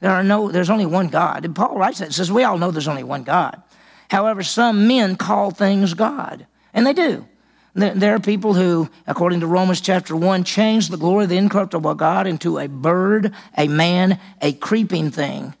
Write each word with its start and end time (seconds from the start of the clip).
There 0.00 0.12
are 0.12 0.22
no, 0.22 0.50
there's 0.50 0.70
only 0.70 0.86
one 0.86 1.08
God. 1.08 1.44
And 1.44 1.54
Paul 1.54 1.76
writes 1.76 1.98
that, 1.98 2.12
says, 2.12 2.30
we 2.30 2.44
all 2.44 2.58
know 2.58 2.70
there's 2.70 2.88
only 2.88 3.04
one 3.04 3.24
God. 3.24 3.62
However, 4.10 4.42
some 4.42 4.86
men 4.86 5.16
call 5.16 5.50
things 5.50 5.94
God, 5.94 6.46
and 6.72 6.86
they 6.86 6.92
do. 6.92 7.26
There 7.74 8.14
are 8.14 8.20
people 8.20 8.54
who, 8.54 8.88
according 9.06 9.40
to 9.40 9.46
Romans 9.46 9.80
chapter 9.80 10.16
1, 10.16 10.42
change 10.44 10.88
the 10.88 10.96
glory 10.96 11.24
of 11.24 11.30
the 11.30 11.36
incorruptible 11.36 11.94
God 11.94 12.26
into 12.26 12.58
a 12.58 12.66
bird, 12.66 13.32
a 13.56 13.68
man, 13.68 14.18
a 14.40 14.52
creeping 14.52 15.10
thing. 15.10 15.54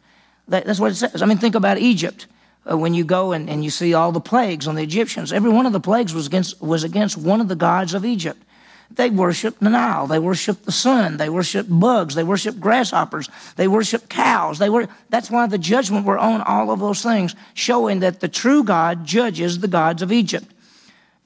That's 0.48 0.80
what 0.80 0.90
it 0.90 0.96
says. 0.96 1.22
I 1.22 1.26
mean, 1.26 1.38
think 1.38 1.54
about 1.54 1.78
Egypt. 1.78 2.26
Uh, 2.68 2.76
when 2.76 2.92
you 2.92 3.04
go 3.04 3.32
and, 3.32 3.48
and 3.48 3.62
you 3.62 3.70
see 3.70 3.94
all 3.94 4.12
the 4.12 4.20
plagues 4.20 4.66
on 4.66 4.74
the 4.74 4.82
Egyptians, 4.82 5.32
every 5.32 5.50
one 5.50 5.66
of 5.66 5.72
the 5.72 5.80
plagues 5.80 6.12
was 6.12 6.26
against, 6.26 6.60
was 6.60 6.84
against 6.84 7.16
one 7.16 7.40
of 7.40 7.48
the 7.48 7.56
gods 7.56 7.94
of 7.94 8.04
Egypt. 8.04 8.42
They 8.90 9.10
worshiped 9.10 9.60
the 9.60 9.70
Nile. 9.70 10.06
They 10.06 10.18
worshiped 10.18 10.64
the 10.64 10.72
sun. 10.72 11.18
They 11.18 11.28
worshiped 11.28 11.68
bugs. 11.68 12.14
They 12.14 12.24
worshiped 12.24 12.58
grasshoppers. 12.58 13.28
They 13.56 13.68
worshiped 13.68 14.08
cows. 14.08 14.58
They 14.58 14.70
were, 14.70 14.88
that's 15.10 15.30
why 15.30 15.46
the 15.46 15.58
judgment 15.58 16.06
were 16.06 16.18
on 16.18 16.40
all 16.40 16.70
of 16.70 16.80
those 16.80 17.02
things, 17.02 17.34
showing 17.54 18.00
that 18.00 18.20
the 18.20 18.28
true 18.28 18.64
God 18.64 19.04
judges 19.04 19.58
the 19.58 19.68
gods 19.68 20.02
of 20.02 20.10
Egypt. 20.10 20.46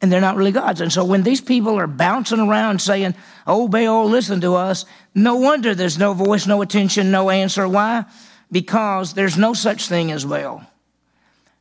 And 0.01 0.11
they're 0.11 0.21
not 0.21 0.37
really 0.37 0.51
gods. 0.51 0.81
And 0.81 0.93
so 0.93 1.05
when 1.05 1.23
these 1.23 1.41
people 1.41 1.79
are 1.79 1.87
bouncing 1.87 2.41
around 2.41 2.81
saying, 2.83 3.15
Oh, 3.47 3.69
Baal, 3.69 4.09
listen 4.09 4.41
to 4.41 4.57
us, 4.57 4.85
no 5.15 5.37
wonder 5.37 5.75
there's 5.75 5.99
no 5.99 6.13
voice, 6.13 6.47
no 6.47 6.61
attention, 6.61 7.13
no 7.13 7.31
answer. 7.31 7.69
Why? 7.69 8.05
Because 8.51 9.15
there's 9.15 9.39
no 9.39 9.55
such 9.55 9.89
thing 9.89 10.11
as 10.11 10.25
Baal. 10.25 10.67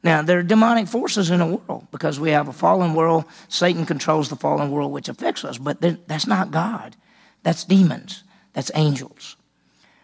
Now, 0.04 0.24
there 0.24 0.40
are 0.40 0.44
demonic 0.44 0.88
forces 0.88 1.30
in 1.30 1.40
the 1.40 1.46
world 1.46 1.88
because 1.92 2.20
we 2.20 2.32
have 2.32 2.48
a 2.48 2.54
fallen 2.54 2.96
world. 2.96 3.26
Satan 3.50 3.86
controls 3.86 4.30
the 4.30 4.36
fallen 4.36 4.72
world, 4.72 4.92
which 4.92 5.10
affects 5.10 5.46
us, 5.46 5.58
but 5.58 5.80
that's 6.08 6.26
not 6.26 6.50
God. 6.50 6.96
That's 7.44 7.64
demons. 7.64 8.24
That's 8.54 8.72
angels. 8.74 9.36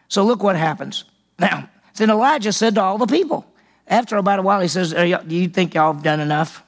So 0.08 0.24
look 0.24 0.44
what 0.44 0.56
happens. 0.56 1.04
Now, 1.40 1.70
then 1.96 2.10
Elijah 2.10 2.54
said 2.54 2.76
to 2.76 2.82
all 2.82 2.98
the 2.98 3.08
people, 3.08 3.46
after 3.88 4.18
about 4.18 4.40
a 4.40 4.42
while, 4.42 4.60
he 4.60 4.68
says, 4.68 4.92
Do 4.92 5.36
you 5.36 5.48
think 5.48 5.74
y'all 5.74 5.94
have 5.94 6.04
done 6.04 6.20
enough? 6.20 6.64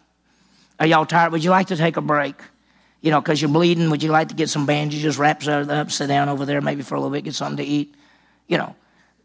Are 0.79 0.87
y'all 0.87 1.05
tired? 1.05 1.31
Would 1.31 1.43
you 1.43 1.51
like 1.51 1.67
to 1.67 1.75
take 1.75 1.97
a 1.97 2.01
break? 2.01 2.35
You 3.01 3.11
know, 3.11 3.21
because 3.21 3.41
you're 3.41 3.51
bleeding. 3.51 3.89
Would 3.89 4.03
you 4.03 4.11
like 4.11 4.29
to 4.29 4.35
get 4.35 4.49
some 4.49 4.65
bandages, 4.65 5.17
wrap 5.17 5.45
up, 5.45 5.91
sit 5.91 6.07
down 6.07 6.29
over 6.29 6.45
there, 6.45 6.61
maybe 6.61 6.81
for 6.81 6.95
a 6.95 6.99
little 6.99 7.11
bit, 7.11 7.25
get 7.25 7.35
something 7.35 7.57
to 7.57 7.63
eat? 7.63 7.93
You 8.47 8.57
know, 8.57 8.75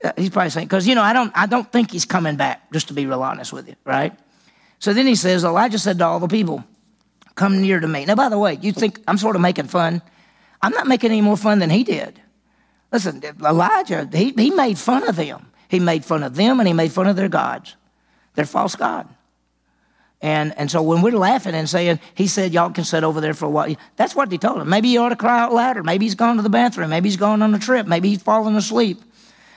Uh, 0.05 0.13
he's 0.17 0.31
probably 0.31 0.51
saying, 0.51 0.67
because, 0.67 0.87
you 0.87 0.95
know, 0.95 1.03
I 1.03 1.15
don't, 1.15 1.33
I 1.35 1.47
don't 1.47 1.71
think 1.73 1.91
he's 1.91 2.05
coming 2.05 2.37
back, 2.37 2.71
just 2.73 2.89
to 2.89 2.95
be 2.95 3.07
real 3.07 3.23
honest 3.23 3.53
with 3.53 3.67
you, 3.69 3.75
right? 3.85 4.13
So 4.79 4.93
then 4.93 5.07
he 5.07 5.15
says, 5.15 5.45
Elijah 5.45 5.79
said 5.79 5.99
to 5.99 6.05
all 6.05 6.21
the 6.21 6.29
people, 6.29 6.63
come 7.35 7.63
near 7.63 7.81
to 7.81 7.89
me. 7.89 8.05
Now, 8.05 8.15
by 8.15 8.29
the 8.29 8.39
way, 8.39 8.59
you 8.61 8.73
think 8.73 9.01
I'm 9.09 9.17
sort 9.17 9.35
of 9.35 9.43
making 9.43 9.69
fun? 9.69 10.03
I'm 10.61 10.73
not 10.73 10.87
making 10.87 11.11
any 11.11 11.23
more 11.23 11.39
fun 11.39 11.59
than 11.59 11.71
he 11.71 11.85
did. 11.85 12.21
Listen, 12.93 13.23
Elijah, 13.43 14.09
he, 14.13 14.31
he 14.31 14.51
made 14.51 14.79
fun 14.79 15.09
of 15.09 15.17
them. 15.17 15.51
He 15.69 15.81
made 15.81 16.05
fun 16.05 16.23
of 16.23 16.37
them 16.37 16.61
and 16.61 16.69
he 16.69 16.75
made 16.75 16.93
fun 16.93 17.07
of 17.07 17.17
their 17.17 17.29
gods, 17.29 17.75
their 18.35 18.45
false 18.45 18.77
God. 18.77 19.09
And, 20.21 20.57
and 20.57 20.71
so 20.71 20.81
when 20.81 21.03
we're 21.03 21.19
laughing 21.19 21.55
and 21.55 21.69
saying, 21.69 21.99
he 22.15 22.29
said, 22.29 22.53
y'all 22.53 22.71
can 22.71 22.85
sit 22.85 23.05
over 23.05 23.21
there 23.21 23.35
for 23.35 23.47
a 23.47 23.51
while, 23.51 23.75
that's 23.97 24.15
what 24.15 24.31
he 24.31 24.39
told 24.39 24.61
him. 24.61 24.69
Maybe 24.69 24.89
you 24.89 25.01
ought 25.01 25.11
to 25.11 25.17
cry 25.17 25.41
out 25.41 25.53
louder. 25.53 25.83
Maybe 25.83 26.07
he's 26.07 26.15
gone 26.15 26.37
to 26.37 26.43
the 26.43 26.49
bathroom. 26.49 26.91
Maybe 26.91 27.09
he's 27.09 27.17
gone 27.17 27.43
on 27.43 27.55
a 27.55 27.59
trip. 27.59 27.87
Maybe 27.87 28.11
he's 28.11 28.23
fallen 28.23 28.55
asleep. 28.57 29.03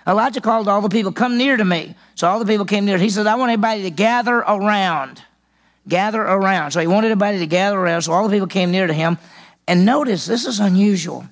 Elijah 0.08 0.40
called 0.40 0.70
all 0.70 0.82
the 0.82 0.90
people, 0.90 1.12
come 1.12 1.38
near 1.38 1.58
to 1.58 1.66
me. 1.66 1.94
So 2.16 2.28
all 2.28 2.40
the 2.40 2.46
people 2.46 2.66
came 2.66 2.86
near. 2.86 2.98
He 2.98 3.10
said, 3.10 3.28
I 3.28 3.36
want 3.36 3.52
everybody 3.52 3.84
to 3.84 3.90
gather 3.90 4.38
around. 4.38 5.22
Gather 5.88 6.22
around. 6.22 6.72
So 6.72 6.80
he 6.80 6.88
wanted 6.88 7.08
everybody 7.08 7.40
to 7.40 7.48
gather 7.48 7.78
around. 7.78 8.04
So 8.04 8.14
all 8.14 8.28
the 8.28 8.34
people 8.34 8.48
came 8.48 8.72
near 8.72 8.88
to 8.88 8.94
him. 8.94 9.18
And 9.68 9.86
notice, 9.86 10.26
this 10.26 10.46
is 10.46 10.60
unusual. 10.62 11.28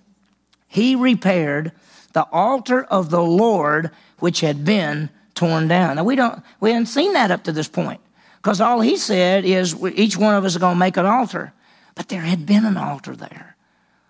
He 0.68 0.96
repaired 0.96 1.72
the 2.12 2.28
altar 2.32 2.84
of 2.84 3.10
the 3.10 3.22
Lord, 3.22 3.92
which 4.20 4.42
had 4.42 4.66
been 4.66 5.10
torn 5.36 5.70
down. 5.70 5.96
Now 5.96 6.04
we 6.04 6.16
don't, 6.16 6.44
we 6.60 6.72
haven't 6.72 6.88
seen 6.88 7.14
that 7.14 7.32
up 7.32 7.46
to 7.46 7.54
this 7.54 7.70
point. 7.70 8.02
Because 8.38 8.60
all 8.60 8.82
he 8.82 8.98
said 8.98 9.46
is 9.46 9.76
each 9.96 10.18
one 10.18 10.36
of 10.36 10.44
us 10.44 10.52
is 10.52 10.58
going 10.58 10.76
to 10.76 10.80
make 10.80 10.98
an 10.98 11.06
altar. 11.06 11.54
But 11.96 12.10
there 12.10 12.22
had 12.22 12.46
been 12.46 12.66
an 12.66 12.78
altar 12.78 13.16
there. 13.16 13.56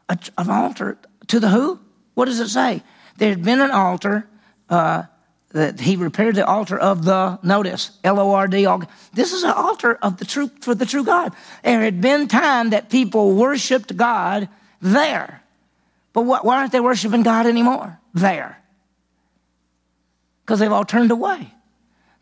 A, 0.10 0.18
an 0.38 0.50
altar 0.50 0.98
to 1.28 1.40
the 1.40 1.50
who? 1.50 1.80
What 2.16 2.26
does 2.26 2.40
it 2.40 2.50
say? 2.50 2.82
There 3.18 3.30
had 3.30 3.44
been 3.44 3.62
an 3.62 3.72
altar 3.72 4.28
uh, 4.70 5.04
that 5.52 5.80
he 5.80 5.96
repaired 5.96 6.36
the 6.36 6.46
altar 6.46 6.78
of 6.78 7.06
the 7.06 7.40
notice 7.42 7.92
l-o-r-d 8.04 8.68
this 9.14 9.32
is 9.32 9.44
an 9.44 9.52
altar 9.52 9.98
of 10.02 10.18
the 10.18 10.26
true 10.26 10.52
for 10.60 10.76
the 10.76 10.86
true 10.86 11.04
god. 11.04 11.34
There 11.64 11.82
had 11.82 12.02
been 12.02 12.28
time 12.28 12.72
that 12.72 12.90
people 12.90 13.34
worshiped 13.34 13.96
god 13.96 14.50
there. 14.82 15.42
But 16.12 16.24
what, 16.24 16.44
why 16.44 16.58
aren't 16.58 16.74
they 16.74 16.82
worshiping 16.82 17.24
god 17.24 17.46
anymore 17.46 17.98
there? 18.14 18.62
Because 20.44 20.60
they've 20.60 20.72
all 20.72 20.86
turned 20.86 21.12
away. 21.12 21.52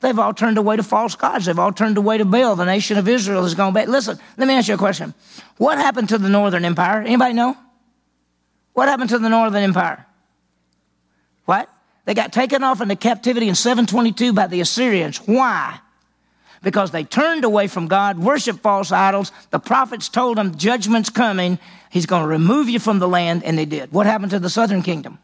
They've 0.01 0.17
all 0.19 0.33
turned 0.33 0.57
away 0.57 0.75
to 0.75 0.83
false 0.83 1.15
gods. 1.15 1.45
They've 1.45 1.57
all 1.57 1.73
turned 1.73 1.97
away 1.97 2.19
to 2.19 2.25
baal. 2.25 2.55
The 2.55 2.65
nation 2.65 2.97
of 2.97 3.07
israel 3.07 3.41
has 3.41 3.55
gone 3.55 3.73
back. 3.73 3.87
Listen 3.87 4.19
let 4.37 4.47
me 4.47 4.53
ask 4.53 4.67
you 4.67 4.75
a 4.75 4.77
question. 4.77 5.15
What 5.57 5.79
happened 5.79 6.09
to 6.09 6.19
the 6.19 6.29
northern 6.29 6.65
empire? 6.65 7.01
Anybody 7.01 7.33
know? 7.33 7.57
What 8.73 8.87
happened 8.87 9.09
to 9.09 9.19
the 9.19 9.29
northern 9.29 9.63
empire? 9.63 10.05
What 11.45 11.69
they 12.05 12.13
got 12.13 12.33
taken 12.33 12.63
off 12.63 12.81
into 12.81 12.95
captivity 12.95 13.47
in 13.47 13.55
722 13.55 14.33
by 14.33 14.47
the 14.47 14.61
Assyrians. 14.61 15.17
Why? 15.17 15.79
Because 16.61 16.91
they 16.91 17.03
turned 17.03 17.43
away 17.43 17.67
from 17.67 17.87
God, 17.87 18.17
worshiped 18.17 18.59
false 18.59 18.91
idols. 18.91 19.31
The 19.51 19.59
prophets 19.59 20.09
told 20.09 20.37
them 20.37 20.55
judgment's 20.55 21.09
coming. 21.09 21.59
He's 21.89 22.05
going 22.05 22.23
to 22.23 22.27
remove 22.27 22.69
you 22.69 22.79
from 22.79 22.99
the 22.99 23.07
land, 23.07 23.43
and 23.43 23.57
they 23.57 23.65
did. 23.65 23.91
What 23.91 24.05
happened 24.05 24.31
to 24.31 24.39
the 24.39 24.49
southern 24.49 24.81
kingdom? 24.81 25.19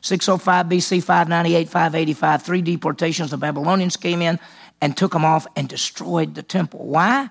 605 0.00 0.66
BC, 0.66 1.02
598, 1.02 1.68
585, 1.68 2.42
three 2.42 2.62
deportations. 2.62 3.30
The 3.30 3.36
Babylonians 3.36 3.96
came 3.96 4.20
in 4.20 4.38
and 4.80 4.96
took 4.96 5.12
them 5.12 5.24
off 5.24 5.46
and 5.54 5.68
destroyed 5.68 6.34
the 6.34 6.42
temple. 6.42 6.86
Why? 6.86 7.30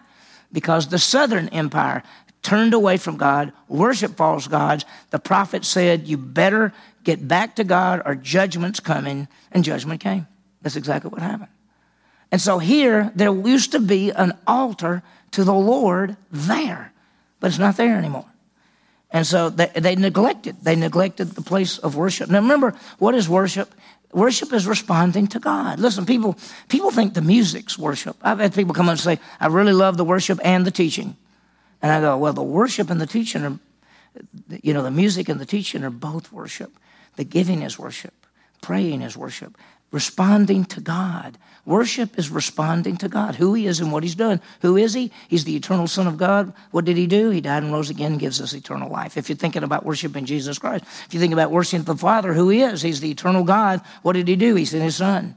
Because 0.54 0.88
the 0.88 1.00
southern 1.00 1.50
empire 1.50 2.02
turned 2.42 2.74
away 2.74 2.98
from 2.98 3.18
God, 3.18 3.54
worship 3.68 4.18
false 4.18 4.48
gods. 4.48 4.86
The 5.12 5.20
prophet 5.20 5.66
said, 5.66 6.08
You 6.08 6.18
better 6.18 6.74
get 7.04 7.28
back 7.28 7.56
to 7.58 7.64
God 7.64 8.02
or 8.06 8.16
judgment's 8.16 8.80
coming, 8.80 9.28
and 9.52 9.64
judgment 9.64 10.02
came. 10.02 10.28
That's 10.62 10.76
exactly 10.76 11.10
what 11.10 11.22
happened. 11.22 11.50
And 12.32 12.40
so 12.40 12.60
here, 12.60 13.12
there 13.16 13.34
used 13.34 13.74
to 13.74 13.80
be 13.80 14.12
an 14.12 14.38
altar 14.48 15.04
to 15.32 15.44
the 15.44 15.54
Lord 15.54 16.16
there, 16.32 16.94
but 17.40 17.48
it's 17.48 17.60
not 17.60 17.78
there 17.78 17.98
anymore. 17.98 18.26
And 19.12 19.28
so 19.28 19.50
they, 19.50 19.68
they 19.68 19.96
neglected. 19.96 20.56
They 20.62 20.76
neglected 20.76 21.32
the 21.32 21.42
place 21.42 21.78
of 21.78 21.96
worship. 21.98 22.30
Now 22.30 22.40
remember, 22.40 22.74
what 22.98 23.14
is 23.14 23.28
worship? 23.28 23.74
Worship 24.14 24.54
is 24.54 24.66
responding 24.66 25.28
to 25.28 25.40
God. 25.40 25.80
Listen, 25.80 26.06
people, 26.06 26.38
people 26.70 26.92
think 26.92 27.14
the 27.14 27.22
music's 27.22 27.78
worship. 27.78 28.16
I've 28.22 28.40
had 28.40 28.54
people 28.54 28.74
come 28.74 28.88
up 28.88 28.94
and 28.94 29.00
say, 29.00 29.20
I 29.40 29.48
really 29.48 29.74
love 29.74 29.98
the 29.98 30.06
worship 30.06 30.40
and 30.44 30.66
the 30.66 30.72
teaching. 30.72 31.18
And 31.82 31.92
I 31.92 32.00
go, 32.00 32.18
well, 32.18 32.34
the 32.34 32.44
worship 32.44 32.90
and 32.90 33.02
the 33.02 33.08
teaching 33.08 33.44
are, 33.44 33.60
you 34.62 34.74
know, 34.74 34.84
the 34.84 34.92
music 34.92 35.30
and 35.30 35.40
the 35.40 35.46
teaching 35.46 35.84
are 35.84 35.90
both 35.90 36.32
worship. 36.32 36.72
The 37.16 37.24
giving 37.24 37.62
is 37.62 37.80
worship. 37.80 38.14
Praying 38.62 39.02
is 39.02 39.18
worship. 39.18 39.58
Responding 39.92 40.66
to 40.66 40.80
God. 40.80 41.38
Worship 41.66 42.18
is 42.18 42.30
responding 42.30 42.98
to 42.98 43.10
God, 43.10 43.36
who 43.36 43.54
He 43.54 43.68
is 43.68 43.80
and 43.80 43.92
what 43.92 44.04
He's 44.04 44.16
done. 44.16 44.42
Who 44.62 44.78
is 44.78 44.94
He? 44.94 45.12
He's 45.28 45.44
the 45.44 45.56
eternal 45.56 45.88
Son 45.88 46.08
of 46.08 46.18
God. 46.18 46.54
What 46.72 46.86
did 46.86 46.98
He 46.98 47.08
do? 47.08 47.30
He 47.30 47.42
died 47.42 47.64
and 47.64 47.74
rose 47.74 47.90
again 47.90 48.18
gives 48.18 48.42
us 48.42 48.54
eternal 48.54 48.90
life. 48.90 49.18
If 49.18 49.30
you're 49.30 49.36
thinking 49.36 49.64
about 49.64 49.86
worshiping 49.86 50.26
Jesus 50.26 50.58
Christ, 50.58 50.86
if 51.06 51.14
you 51.14 51.20
think 51.20 51.34
about 51.34 51.52
worshiping 51.52 51.84
the 51.84 51.96
Father, 51.96 52.34
who 52.34 52.50
He 52.50 52.62
is, 52.62 52.82
He's 52.82 53.02
the 53.02 53.12
eternal 53.12 53.44
God. 53.44 53.82
What 54.02 54.14
did 54.14 54.28
He 54.28 54.36
do? 54.36 54.56
He 54.56 54.66
sent 54.66 54.84
His 54.84 54.96
Son. 54.96 55.36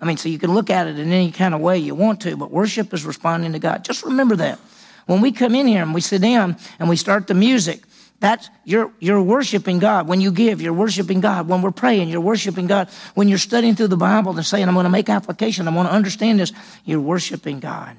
I 0.00 0.04
mean, 0.04 0.18
so 0.18 0.28
you 0.28 0.38
can 0.38 0.52
look 0.52 0.68
at 0.68 0.86
it 0.86 0.98
in 0.98 1.10
any 1.10 1.32
kind 1.32 1.54
of 1.54 1.60
way 1.60 1.78
you 1.78 1.94
want 1.94 2.20
to, 2.20 2.36
but 2.36 2.50
worship 2.50 2.92
is 2.92 3.04
responding 3.04 3.52
to 3.52 3.58
God. 3.58 3.82
Just 3.82 4.04
remember 4.04 4.36
that. 4.36 4.60
When 5.06 5.20
we 5.20 5.32
come 5.32 5.54
in 5.54 5.66
here 5.66 5.82
and 5.82 5.94
we 5.94 6.00
sit 6.00 6.20
down 6.20 6.56
and 6.78 6.88
we 6.88 6.96
start 6.96 7.26
the 7.26 7.34
music, 7.34 7.82
that's 8.18 8.48
you're 8.64 8.90
you're 8.98 9.22
worshiping 9.22 9.78
God. 9.78 10.08
When 10.08 10.20
you 10.20 10.32
give, 10.32 10.60
you're 10.60 10.72
worshiping 10.72 11.20
God. 11.20 11.48
When 11.48 11.62
we're 11.62 11.70
praying, 11.70 12.08
you're 12.08 12.20
worshiping 12.20 12.66
God. 12.66 12.88
When 13.14 13.28
you're 13.28 13.38
studying 13.38 13.74
through 13.74 13.88
the 13.88 13.96
Bible 13.96 14.36
and 14.36 14.44
saying, 14.44 14.66
I'm 14.66 14.74
going 14.74 14.84
to 14.84 14.90
make 14.90 15.08
application, 15.08 15.68
I'm 15.68 15.74
going 15.74 15.86
to 15.86 15.92
understand 15.92 16.40
this, 16.40 16.52
you're 16.84 17.00
worshiping 17.00 17.60
God. 17.60 17.96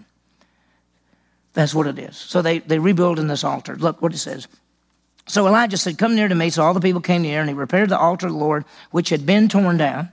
That's 1.53 1.73
what 1.73 1.87
it 1.87 1.97
is. 1.97 2.15
So 2.15 2.43
they, 2.43 2.59
they 2.59 2.77
rebuild 2.77 3.17
in 3.17 3.27
this 3.27 3.43
altar. 3.43 3.75
Look 3.75 3.99
what 3.99 4.13
it 4.13 4.19
says. 4.19 4.47
So 5.27 5.47
Elijah 5.47 5.77
said, 5.77 5.97
Come 5.97 6.15
near 6.15 6.27
to 6.27 6.35
me. 6.35 6.49
So 6.49 6.63
all 6.63 6.73
the 6.73 6.79
people 6.79 7.01
came 7.01 7.23
near, 7.23 7.39
and 7.39 7.49
he 7.49 7.55
repaired 7.55 7.89
the 7.89 7.97
altar 7.97 8.27
of 8.27 8.33
the 8.33 8.39
Lord, 8.39 8.63
which 8.91 9.09
had 9.09 9.25
been 9.25 9.49
torn 9.49 9.77
down. 9.77 10.09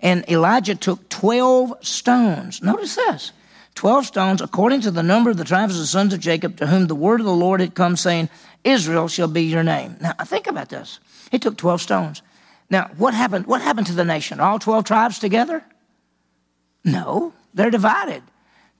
And 0.00 0.28
Elijah 0.28 0.74
took 0.74 1.08
12 1.08 1.84
stones. 1.86 2.62
Notice 2.62 2.96
this 2.96 3.32
12 3.78 4.06
stones, 4.06 4.40
according 4.40 4.80
to 4.80 4.90
the 4.90 5.04
number 5.04 5.30
of 5.30 5.36
the 5.36 5.44
tribes 5.44 5.76
of 5.76 5.80
the 5.80 5.86
sons 5.86 6.12
of 6.12 6.18
Jacob, 6.18 6.56
to 6.56 6.66
whom 6.66 6.88
the 6.88 6.96
word 6.96 7.20
of 7.20 7.26
the 7.26 7.32
Lord 7.32 7.60
had 7.60 7.76
come, 7.76 7.96
saying, 7.96 8.28
Israel 8.64 9.06
shall 9.06 9.28
be 9.28 9.44
your 9.44 9.62
name. 9.62 9.96
Now, 10.00 10.14
think 10.24 10.48
about 10.48 10.68
this. 10.68 10.98
He 11.30 11.38
took 11.38 11.56
12 11.56 11.80
stones. 11.80 12.22
Now, 12.70 12.90
what 12.96 13.14
happened? 13.14 13.46
What 13.46 13.62
happened 13.62 13.86
to 13.86 13.92
the 13.94 14.04
nation? 14.04 14.40
All 14.40 14.58
12 14.58 14.84
tribes 14.84 15.20
together? 15.20 15.64
No, 16.84 17.32
they're 17.54 17.70
divided. 17.70 18.24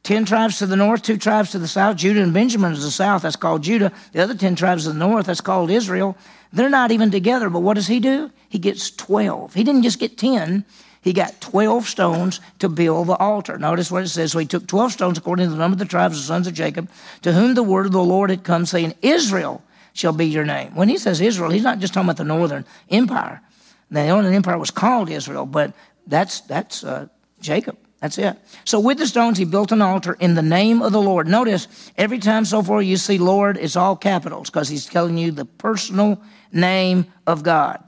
10 0.03 0.25
tribes 0.25 0.59
to 0.59 0.67
the 0.67 0.75
north, 0.75 1.03
two 1.03 1.17
tribes 1.17 1.53
to 1.53 1.61
the 1.61 1.69
south. 1.69 1.97
Judah 1.97 2.21
and 2.21 2.35
Benjamin 2.35 2.73
is 2.73 2.83
the 2.83 2.91
south. 2.91 3.23
That's 3.23 3.37
called 3.37 3.63
Judah. 3.63 3.93
The 4.11 4.21
other 4.21 4.35
10 4.35 4.57
tribes 4.57 4.83
to 4.83 4.93
the 4.93 4.99
north, 4.99 5.27
that's 5.27 5.41
called 5.41 5.71
Israel. 5.71 6.17
They're 6.53 6.69
not 6.69 6.91
even 6.91 7.13
together, 7.13 7.51
but 7.51 7.61
what 7.61 7.75
does 7.75 7.87
he 7.87 8.01
do? 8.01 8.33
He 8.49 8.59
gets 8.59 8.91
12. 8.91 9.55
He 9.55 9.63
didn't 9.63 9.85
just 9.85 10.01
get 10.01 10.19
10, 10.19 10.65
he 11.01 11.13
got 11.13 11.41
12 11.41 11.87
stones 11.87 12.41
to 12.59 12.69
build 12.69 13.07
the 13.07 13.17
altar. 13.17 13.59
Notice 13.59 13.91
what 13.91 14.03
it 14.03 14.09
says. 14.09 14.33
So 14.33 14.39
he 14.39 14.47
took 14.47 14.67
12 14.67 14.93
stones 14.93 15.19
according 15.19 15.47
to 15.47 15.51
the 15.51 15.57
number 15.57 15.75
of 15.75 15.79
the 15.79 15.85
tribes 15.85 16.17
of 16.17 16.23
the 16.23 16.27
sons 16.27 16.47
of 16.47 16.55
Jacob, 16.55 16.91
to 17.23 17.33
whom 17.33 17.55
the 17.55 17.63
word 17.63 17.87
of 17.87 17.93
the 17.93 18.03
Lord 18.03 18.31
had 18.31 18.45
come, 18.45 18.67
saying, 18.67 18.95
Israel 19.03 19.63
shall 19.93 20.13
be 20.13 20.27
your 20.27 20.45
name. 20.45 20.75
When 20.75 20.89
he 20.89 20.99
says 20.99 21.21
Israel, 21.21 21.51
he's 21.51 21.63
not 21.63 21.79
just 21.79 21.95
talking 21.95 22.07
about 22.07 22.17
the 22.17 22.25
northern 22.25 22.65
empire. 22.91 23.41
The 23.91 24.07
northern 24.07 24.35
empire 24.35 24.59
was 24.59 24.71
called 24.71 25.09
Israel, 25.09 25.47
but 25.47 25.73
that's, 26.07 26.41
that's 26.43 26.85
uh, 26.85 27.09
Jacob. 27.41 27.79
That's 28.01 28.17
it. 28.19 28.37
So 28.65 28.79
with 28.79 28.99
the 28.99 29.07
stones, 29.07 29.39
he 29.39 29.45
built 29.45 29.73
an 29.73 29.83
altar 29.83 30.17
in 30.21 30.35
the 30.35 30.43
name 30.43 30.83
of 30.83 30.93
the 30.93 31.03
Lord. 31.03 31.27
Notice 31.27 31.67
every 31.97 32.19
time 32.19 32.45
so 32.45 32.63
far 32.63 32.81
you 32.81 32.97
see 32.97 33.19
Lord, 33.19 33.57
it's 33.57 33.75
all 33.75 33.97
capitals 33.97 34.51
because 34.51 34.69
he's 34.69 34.87
telling 34.87 35.19
you 35.19 35.33
the 35.33 35.45
personal 35.45 36.21
name 36.53 37.07
of 37.27 37.43
God. 37.43 37.83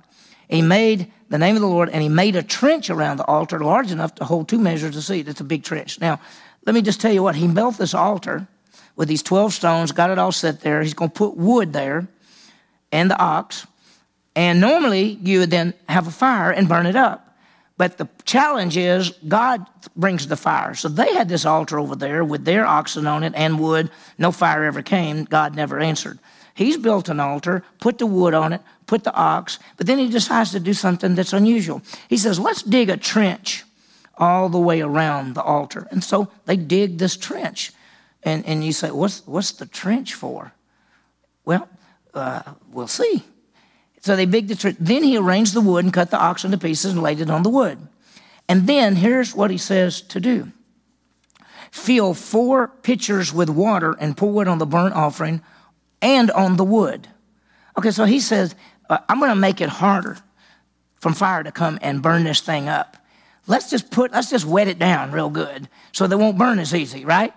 He 0.49 0.63
made 0.63 1.13
the 1.31 1.39
name 1.39 1.55
of 1.57 1.63
the 1.63 1.69
Lord, 1.69 1.89
and 1.89 2.03
he 2.03 2.09
made 2.09 2.37
a 2.37 2.43
trench 2.43 2.91
around 2.91 3.17
the 3.17 3.25
altar 3.25 3.61
large 3.61 3.93
enough 3.93 4.15
to 4.17 4.25
hold 4.25 4.49
two 4.49 4.59
measures 4.59 4.97
of 4.97 5.05
seed. 5.05 5.29
It's 5.29 5.41
a 5.41 5.45
big 5.45 5.63
trench. 5.63 6.01
Now, 6.01 6.21
let 6.67 6.75
me 6.75 6.83
just 6.83 7.01
tell 7.01 7.13
you 7.13 7.23
what, 7.23 7.37
he 7.37 7.49
built 7.49 7.79
this 7.79 7.95
altar 7.95 8.47
with 8.97 9.09
these 9.09 9.23
12 9.23 9.55
stones, 9.55 9.93
got 9.93 10.11
it 10.11 10.19
all 10.19 10.33
set 10.33 10.61
there. 10.61 10.83
He's 10.83 10.93
going 10.93 11.11
to 11.11 11.17
put 11.17 11.37
wood 11.37 11.73
there 11.73 12.09
and 12.93 13.11
the 13.11 13.19
ox. 13.19 13.67
And 14.37 14.61
normally 14.61 15.19
you 15.23 15.41
would 15.41 15.51
then 15.51 15.73
have 15.89 16.07
a 16.07 16.11
fire 16.11 16.51
and 16.51 16.69
burn 16.69 16.87
it 16.87 16.97
up. 16.97 17.27
But 17.77 17.97
the 17.97 18.09
challenge 18.25 18.77
is 18.77 19.11
God 19.27 19.65
brings 19.97 20.27
the 20.27 20.37
fire. 20.37 20.75
So 20.75 20.89
they 20.89 21.15
had 21.15 21.29
this 21.31 21.47
altar 21.47 21.79
over 21.79 21.97
there 21.97 22.23
with 22.23 22.45
their 22.45 22.67
oxen 22.67 23.07
on 23.07 23.23
it 23.23 23.33
and 23.35 23.59
wood. 23.59 23.91
No 24.19 24.33
fire 24.33 24.65
ever 24.65 24.83
came. 24.83 25.25
God 25.25 25.57
never 25.57 25.79
answered. 25.79 26.19
He's 26.61 26.77
built 26.77 27.09
an 27.09 27.21
altar, 27.21 27.65
put 27.79 27.97
the 27.97 28.05
wood 28.05 28.35
on 28.35 28.53
it, 28.53 28.61
put 28.87 29.03
the 29.03 29.15
ox, 29.15 29.59
but 29.79 29.87
then 29.87 29.99
he 29.99 30.11
decides 30.11 30.51
to 30.51 30.61
do 30.61 30.75
something 30.75 31.15
that's 31.15 31.33
unusual. 31.33 31.81
He 32.11 32.19
says, 32.19 32.39
let's 32.39 32.63
dig 32.63 32.91
a 32.91 32.99
trench 32.99 33.65
all 34.19 34.51
the 34.51 34.59
way 34.59 34.83
around 34.83 35.35
the 35.35 35.43
altar. 35.43 35.89
And 35.91 36.05
so 36.05 36.29
they 36.45 36.59
dig 36.59 36.99
this 36.99 37.17
trench. 37.17 37.73
And, 38.23 38.45
and 38.45 38.63
you 38.63 38.75
say, 38.75 38.91
what's, 38.91 39.27
what's 39.27 39.53
the 39.53 39.65
trench 39.65 40.13
for? 40.13 40.53
Well, 41.47 41.67
uh, 42.13 42.43
we'll 42.71 42.89
see. 42.89 43.23
So 44.03 44.15
they 44.15 44.27
dig 44.27 44.49
the 44.49 44.55
trench. 44.55 44.77
Then 44.79 45.03
he 45.03 45.17
arranged 45.17 45.55
the 45.55 45.63
wood 45.63 45.87
and 45.87 45.95
cut 45.95 46.11
the 46.11 46.21
ox 46.21 46.45
into 46.45 46.59
pieces 46.59 46.93
and 46.93 47.03
laid 47.03 47.23
it 47.23 47.31
on 47.31 47.43
the 47.43 47.49
wood. 47.49 47.79
And 48.51 48.67
then 48.67 48.97
here's 48.97 49.35
what 49.35 49.51
he 49.51 49.57
says 49.57 50.03
to 50.03 50.21
do 50.21 50.53
fill 51.71 52.13
four 52.13 52.69
pitchers 52.69 53.33
with 53.33 53.49
water 53.49 53.97
and 53.99 54.15
pour 54.15 54.43
it 54.43 54.49
on 54.49 54.59
the 54.59 54.67
burnt 54.67 54.95
offering 54.95 55.41
and 56.03 56.31
on 56.31 56.57
the 56.57 56.65
wood. 56.65 57.09
Okay, 57.79 57.91
so 57.91 58.05
he 58.05 58.21
says, 58.21 58.55
uh, 58.89 58.99
I'm 59.09 59.19
going 59.19 59.31
to 59.31 59.37
make 59.37 59.61
it 59.61 59.69
harder 59.69 60.19
from 61.01 61.15
fire 61.15 61.43
to 61.43 61.53
come 61.53 61.79
and 61.83 62.03
burn 62.03 62.25
this 62.25 62.41
thing 62.41 62.69
up. 62.69 62.97
Let's 63.47 63.71
just 63.71 63.91
put, 63.91 64.13
let's 64.13 64.31
just 64.31 64.45
wet 64.45 64.69
it 64.69 64.79
down 64.79 65.13
real 65.13 65.31
good 65.31 65.69
so 65.93 66.07
they 66.07 66.17
won't 66.17 66.39
burn 66.39 66.59
as 66.59 66.75
easy, 66.75 67.05
right? 67.05 67.33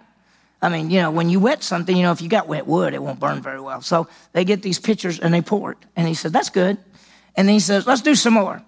I 0.62 0.70
mean, 0.70 0.90
you 0.90 1.02
know, 1.02 1.12
when 1.12 1.30
you 1.30 1.40
wet 1.40 1.64
something, 1.64 1.96
you 1.96 2.04
know, 2.04 2.12
if 2.12 2.22
you 2.22 2.30
got 2.30 2.48
wet 2.48 2.68
wood, 2.68 2.94
it 2.94 3.02
won't 3.02 3.20
burn 3.20 3.42
very 3.42 3.60
well. 3.60 3.82
So 3.82 4.08
they 4.32 4.46
get 4.46 4.62
these 4.62 4.80
pitchers 4.80 5.20
and 5.20 5.34
they 5.34 5.42
pour 5.42 5.74
it. 5.74 5.78
And 5.96 6.08
he 6.08 6.14
says, 6.14 6.32
that's 6.32 6.50
good. 6.50 6.78
And 7.36 7.48
then 7.48 7.54
he 7.54 7.60
says, 7.60 7.86
let's 7.86 8.02
do 8.02 8.16
some 8.16 8.34
more. 8.34 8.62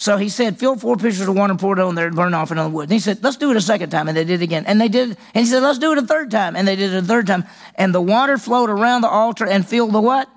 So 0.00 0.16
he 0.16 0.28
said, 0.28 0.58
fill 0.58 0.76
four 0.76 0.96
pitchers 0.96 1.22
of 1.22 1.34
water 1.34 1.50
and 1.50 1.58
pour 1.58 1.76
it 1.76 1.82
on 1.82 1.96
there 1.96 2.06
and 2.06 2.14
burn 2.14 2.32
off 2.32 2.50
the 2.50 2.68
wood. 2.68 2.84
And 2.84 2.92
he 2.92 3.00
said, 3.00 3.20
let's 3.20 3.36
do 3.36 3.50
it 3.50 3.56
a 3.56 3.60
second 3.60 3.90
time. 3.90 4.06
And 4.06 4.16
they 4.16 4.24
did 4.24 4.40
it 4.40 4.44
again. 4.44 4.64
And 4.64 4.80
they 4.80 4.86
did 4.86 5.10
it. 5.10 5.18
And 5.34 5.44
he 5.44 5.50
said, 5.50 5.60
let's 5.60 5.80
do 5.80 5.90
it 5.90 5.98
a 5.98 6.06
third 6.06 6.30
time. 6.30 6.54
And 6.54 6.68
they 6.68 6.76
did 6.76 6.92
it 6.92 7.02
a 7.02 7.06
third 7.06 7.26
time. 7.26 7.44
And 7.74 7.92
the 7.92 8.00
water 8.00 8.38
flowed 8.38 8.70
around 8.70 9.00
the 9.00 9.08
altar 9.08 9.44
and 9.44 9.66
filled 9.66 9.92
the 9.92 10.00
what? 10.00 10.30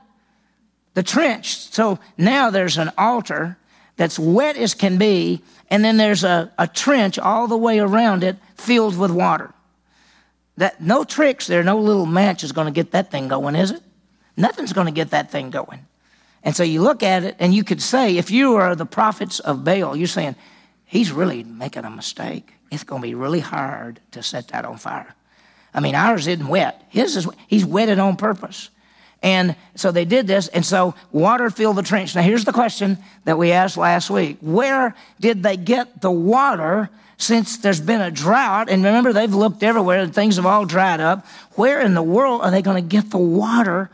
The 0.95 1.03
trench. 1.03 1.57
So 1.71 1.99
now 2.17 2.49
there's 2.49 2.79
an 2.79 2.91
altar 2.97 3.55
that's 3.97 4.17
wet 4.17 4.57
as 4.57 4.73
can 4.73 4.97
be. 4.97 5.43
And 5.69 5.85
then 5.85 5.95
there's 5.97 6.23
a, 6.23 6.51
a 6.57 6.67
trench 6.67 7.19
all 7.19 7.47
the 7.47 7.55
way 7.55 7.77
around 7.77 8.23
it 8.23 8.37
filled 8.55 8.97
with 8.97 9.11
water. 9.11 9.53
That 10.57 10.81
no 10.81 11.03
tricks 11.03 11.45
there, 11.45 11.63
no 11.63 11.77
little 11.77 12.07
match 12.07 12.43
is 12.43 12.51
going 12.51 12.65
to 12.65 12.71
get 12.71 12.91
that 12.91 13.11
thing 13.11 13.27
going, 13.27 13.55
is 13.55 13.69
it? 13.69 13.83
Nothing's 14.35 14.73
going 14.73 14.87
to 14.87 14.91
get 14.91 15.11
that 15.11 15.29
thing 15.29 15.51
going. 15.51 15.85
And 16.43 16.55
so 16.55 16.63
you 16.63 16.81
look 16.81 17.03
at 17.03 17.23
it 17.23 17.35
and 17.39 17.53
you 17.53 17.63
could 17.63 17.81
say, 17.81 18.17
if 18.17 18.31
you 18.31 18.55
are 18.55 18.75
the 18.75 18.85
prophets 18.85 19.39
of 19.39 19.63
Baal, 19.63 19.95
you're 19.95 20.07
saying, 20.07 20.35
he's 20.85 21.11
really 21.11 21.43
making 21.43 21.85
a 21.85 21.89
mistake. 21.89 22.51
It's 22.71 22.83
going 22.83 23.01
to 23.01 23.07
be 23.07 23.15
really 23.15 23.39
hard 23.39 23.99
to 24.11 24.23
set 24.23 24.49
that 24.49 24.65
on 24.65 24.77
fire. 24.77 25.13
I 25.73 25.79
mean, 25.79 25.95
ours 25.95 26.27
isn't 26.27 26.47
wet. 26.47 26.83
His 26.89 27.15
is, 27.15 27.27
he's 27.47 27.65
wetted 27.65 27.99
on 27.99 28.15
purpose. 28.17 28.69
And 29.23 29.55
so 29.75 29.91
they 29.91 30.05
did 30.05 30.25
this, 30.25 30.47
and 30.47 30.65
so 30.65 30.95
water 31.11 31.49
filled 31.51 31.75
the 31.75 31.83
trench. 31.83 32.15
Now, 32.15 32.23
here's 32.23 32.43
the 32.43 32.51
question 32.51 32.97
that 33.25 33.37
we 33.37 33.51
asked 33.51 33.77
last 33.77 34.09
week 34.09 34.37
Where 34.41 34.95
did 35.19 35.43
they 35.43 35.57
get 35.57 36.01
the 36.01 36.11
water 36.11 36.89
since 37.17 37.57
there's 37.57 37.79
been 37.79 38.01
a 38.01 38.09
drought? 38.09 38.67
And 38.69 38.83
remember, 38.83 39.13
they've 39.13 39.33
looked 39.33 39.61
everywhere, 39.61 39.99
and 39.99 40.13
things 40.13 40.37
have 40.37 40.47
all 40.47 40.65
dried 40.65 41.01
up. 41.01 41.25
Where 41.51 41.81
in 41.81 41.93
the 41.93 42.01
world 42.01 42.41
are 42.41 42.49
they 42.49 42.63
going 42.63 42.83
to 42.83 42.87
get 42.87 43.11
the 43.11 43.19
water 43.19 43.91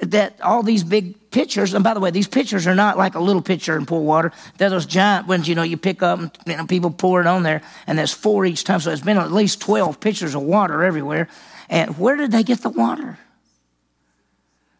that 0.00 0.38
all 0.42 0.62
these 0.62 0.84
big 0.84 1.25
pitchers, 1.36 1.74
and 1.74 1.84
by 1.84 1.92
the 1.92 2.00
way, 2.00 2.10
these 2.10 2.26
pitchers 2.26 2.66
are 2.66 2.74
not 2.74 2.96
like 2.96 3.14
a 3.14 3.20
little 3.20 3.42
pitcher 3.42 3.76
and 3.76 3.86
pour 3.86 4.00
water. 4.00 4.32
They're 4.56 4.70
those 4.70 4.86
giant 4.86 5.26
ones, 5.26 5.46
you 5.46 5.54
know, 5.54 5.64
you 5.64 5.76
pick 5.76 6.02
up 6.02 6.18
and 6.18 6.30
you 6.46 6.56
know, 6.56 6.64
people 6.64 6.90
pour 6.90 7.20
it 7.20 7.26
on 7.26 7.42
there, 7.42 7.60
and 7.86 7.98
there's 7.98 8.14
four 8.14 8.46
each 8.46 8.64
time. 8.64 8.80
So 8.80 8.90
it's 8.90 9.02
been 9.02 9.18
at 9.18 9.30
least 9.30 9.60
12 9.60 10.00
pitchers 10.00 10.34
of 10.34 10.40
water 10.40 10.82
everywhere. 10.82 11.28
And 11.68 11.98
where 11.98 12.16
did 12.16 12.32
they 12.32 12.42
get 12.42 12.62
the 12.62 12.70
water? 12.70 13.18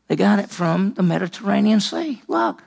They 0.08 0.16
got 0.16 0.38
it 0.38 0.48
from 0.48 0.94
the 0.94 1.02
Mediterranean 1.02 1.80
Sea. 1.80 2.22
Look. 2.26 2.62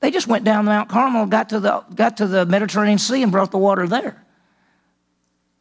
They 0.00 0.10
just 0.10 0.26
went 0.26 0.44
down 0.44 0.66
Mount 0.66 0.90
Carmel, 0.90 1.24
got 1.24 1.48
to 1.50 1.60
the, 1.60 1.80
got 1.94 2.18
to 2.18 2.26
the 2.26 2.44
Mediterranean 2.44 2.98
Sea, 2.98 3.22
and 3.22 3.32
brought 3.32 3.50
the 3.50 3.56
water 3.56 3.86
there. 3.86 4.22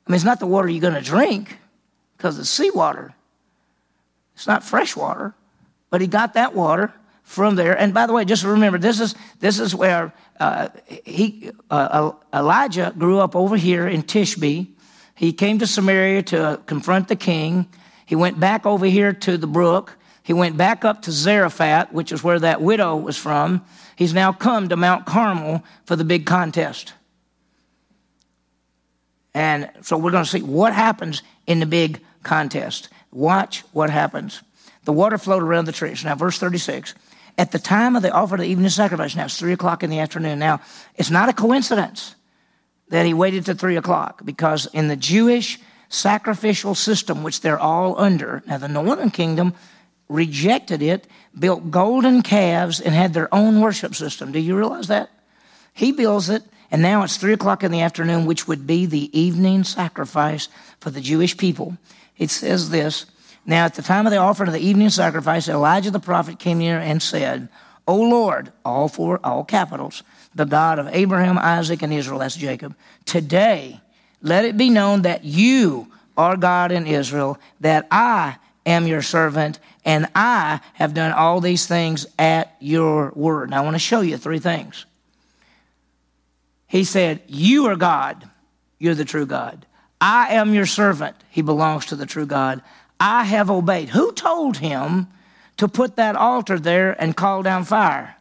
I 0.06 0.12
mean, 0.12 0.16
it's 0.16 0.26
not 0.26 0.42
the 0.42 0.46
water 0.46 0.68
you're 0.68 0.82
going 0.82 0.94
to 0.94 1.02
drink 1.02 1.58
because 2.18 2.38
it's 2.38 2.50
seawater. 2.50 3.14
It's 4.36 4.48
not 4.48 4.62
fresh 4.62 4.94
water, 4.98 5.34
but 5.90 6.02
he 6.02 6.08
got 6.08 6.34
that 6.34 6.56
water 6.56 6.94
from 7.24 7.56
there. 7.56 7.78
And 7.78 7.94
by 7.94 8.08
the 8.08 8.14
way, 8.14 8.26
just 8.26 8.44
remember, 8.44 8.78
this 8.78 9.00
is 9.00 9.16
this 9.40 9.60
is 9.60 9.76
where 9.76 10.14
uh, 10.40 10.70
he 11.06 11.52
uh, 11.70 12.12
Elijah 12.34 12.94
grew 12.98 13.20
up 13.20 13.36
over 13.36 13.56
here 13.56 13.88
in 13.88 14.04
Tishbe. 14.04 14.68
He 15.16 15.34
came 15.34 15.60
to 15.60 15.68
Samaria 15.68 16.24
to 16.24 16.62
confront 16.66 17.08
the 17.08 17.16
king. 17.16 17.68
He 18.06 18.16
went 18.16 18.40
back 18.40 18.66
over 18.66 18.86
here 18.86 19.14
to 19.14 19.38
the 19.38 19.48
brook. 19.48 19.98
He 20.24 20.34
went 20.34 20.58
back 20.58 20.86
up 20.86 21.04
to 21.04 21.12
Zarephath, 21.12 21.92
which 21.92 22.12
is 22.12 22.24
where 22.24 22.40
that 22.40 22.62
widow 22.62 22.96
was 22.96 23.18
from. 23.18 23.66
He's 23.96 24.14
now 24.14 24.32
come 24.32 24.70
to 24.70 24.76
Mount 24.76 25.06
Carmel 25.06 25.64
for 25.86 25.96
the 25.96 26.04
big 26.04 26.26
contest. 26.26 26.94
And 29.34 29.69
so 29.81 29.98
we're 29.98 30.12
going 30.12 30.24
to 30.24 30.30
see 30.30 30.42
what 30.42 30.74
happens 30.74 31.22
in 31.48 31.60
the 31.60 31.66
big 31.66 32.02
contest. 32.24 32.90
Watch 33.12 33.62
what 33.72 33.90
happens. 33.90 34.42
The 34.86 34.94
water 34.94 35.18
flowed 35.18 35.44
around 35.44 35.66
the 35.66 35.71
trench. 35.71 36.04
Now, 36.04 36.16
verse 36.16 36.40
36. 36.40 36.95
At 37.38 37.52
the 37.52 37.59
time 37.59 37.95
of 37.95 38.02
the 38.02 38.12
offer 38.12 38.36
of 38.36 38.42
the 38.42 38.48
evening 38.48 38.69
sacrifice, 38.69 39.16
now 39.16 39.26
it's 39.26 39.40
3 39.40 39.54
o'clock 39.54 39.83
in 39.83 39.90
the 39.90 40.00
afternoon. 40.00 40.40
Now, 40.40 40.62
it's 40.95 41.09
not 41.09 41.30
a 41.30 41.33
coincidence 41.33 42.16
that 42.90 43.06
he 43.06 43.14
waited 43.14 43.45
to 43.45 43.56
3 43.56 43.78
o'clock 43.78 44.26
because 44.26 44.66
in 44.74 44.88
the 44.88 44.95
Jewish 44.95 45.59
sacrificial 45.90 46.76
system, 46.76 47.24
which 47.24 47.42
they're 47.42 47.59
all 47.59 48.00
under, 48.00 48.44
now 48.45 48.57
the 48.57 48.68
Northern 48.68 49.09
Kingdom 49.09 49.54
rejected 50.07 50.81
it, 50.81 51.07
built 51.38 51.71
golden 51.71 52.21
calves, 52.21 52.81
and 52.81 52.94
had 52.94 53.14
their 53.14 53.33
own 53.33 53.62
worship 53.62 53.95
system. 53.95 54.31
Do 54.31 54.40
you 54.40 54.57
realize 54.57 54.88
that? 54.88 55.09
He 55.74 55.92
builds 55.92 56.30
it, 56.30 56.44
and 56.71 56.81
now 56.81 57.04
it's 57.04 57.18
3 57.18 57.33
o'clock 57.33 57.64
in 57.64 57.71
the 57.71 57.81
afternoon, 57.81 58.26
which 58.26 58.48
would 58.48 58.66
be 58.68 58.86
the 58.86 59.18
evening 59.18 59.64
sacrifice 59.64 60.50
for 60.80 60.90
the 60.90 61.02
Jewish 61.02 61.38
people 61.38 61.78
it 62.19 62.30
says 62.30 62.69
this 62.69 63.07
Now, 63.46 63.66
at 63.66 63.76
the 63.76 63.81
time 63.81 64.06
of 64.06 64.12
the 64.12 64.18
offering 64.18 64.48
of 64.48 64.54
the 64.54 64.60
evening 64.60 64.90
sacrifice, 64.90 65.48
Elijah 65.48 65.92
the 65.92 66.00
prophet 66.00 66.40
came 66.40 66.60
near 66.60 66.80
and 66.80 67.02
said, 67.02 67.50
O 67.88 67.96
Lord, 67.96 68.52
all 68.64 68.88
four, 68.88 69.19
all 69.24 69.44
capitals, 69.44 70.04
the 70.36 70.46
God 70.46 70.78
of 70.78 70.88
Abraham, 70.92 71.38
Isaac, 71.38 71.81
and 71.81 71.92
Israel, 71.92 72.19
that's 72.19 72.36
Jacob, 72.36 72.76
today 73.06 73.81
let 74.22 74.46
it 74.46 74.58
be 74.58 74.69
known 74.69 75.04
that 75.04 75.24
you 75.24 75.92
are 76.18 76.36
God 76.36 76.72
in 76.72 76.86
Israel, 76.86 77.40
that 77.62 77.88
I 77.90 78.38
am 78.66 78.88
your 78.88 79.02
servant, 79.02 79.60
and 79.86 80.08
I 80.14 80.60
have 80.74 80.94
done 80.94 81.12
all 81.14 81.42
these 81.42 81.66
things 81.66 82.06
at 82.18 82.56
your 82.60 83.12
word. 83.16 83.50
Now, 83.50 83.62
I 83.62 83.64
want 83.64 83.76
to 83.76 83.80
show 83.80 84.02
you 84.02 84.18
three 84.18 84.40
things. 84.40 84.86
He 86.68 86.84
said, 86.84 87.22
You 87.28 87.68
are 87.68 87.76
God, 87.76 88.30
you're 88.78 88.96
the 88.96 89.06
true 89.06 89.26
God. 89.26 89.66
I 90.02 90.36
am 90.36 90.54
your 90.54 90.66
servant. 90.66 91.16
He 91.30 91.42
belongs 91.42 91.88
to 91.88 91.96
the 91.96 92.06
true 92.06 92.26
God. 92.26 92.62
I 93.00 93.24
have 93.24 93.50
obeyed. 93.50 93.90
Who 93.90 94.12
told 94.12 94.58
him 94.58 95.08
to 95.58 95.68
put 95.68 95.96
that 95.96 96.16
altar 96.16 96.60
there 96.60 97.00
and 97.02 97.16
call 97.16 97.44
down 97.44 97.64
fire? 97.64 98.16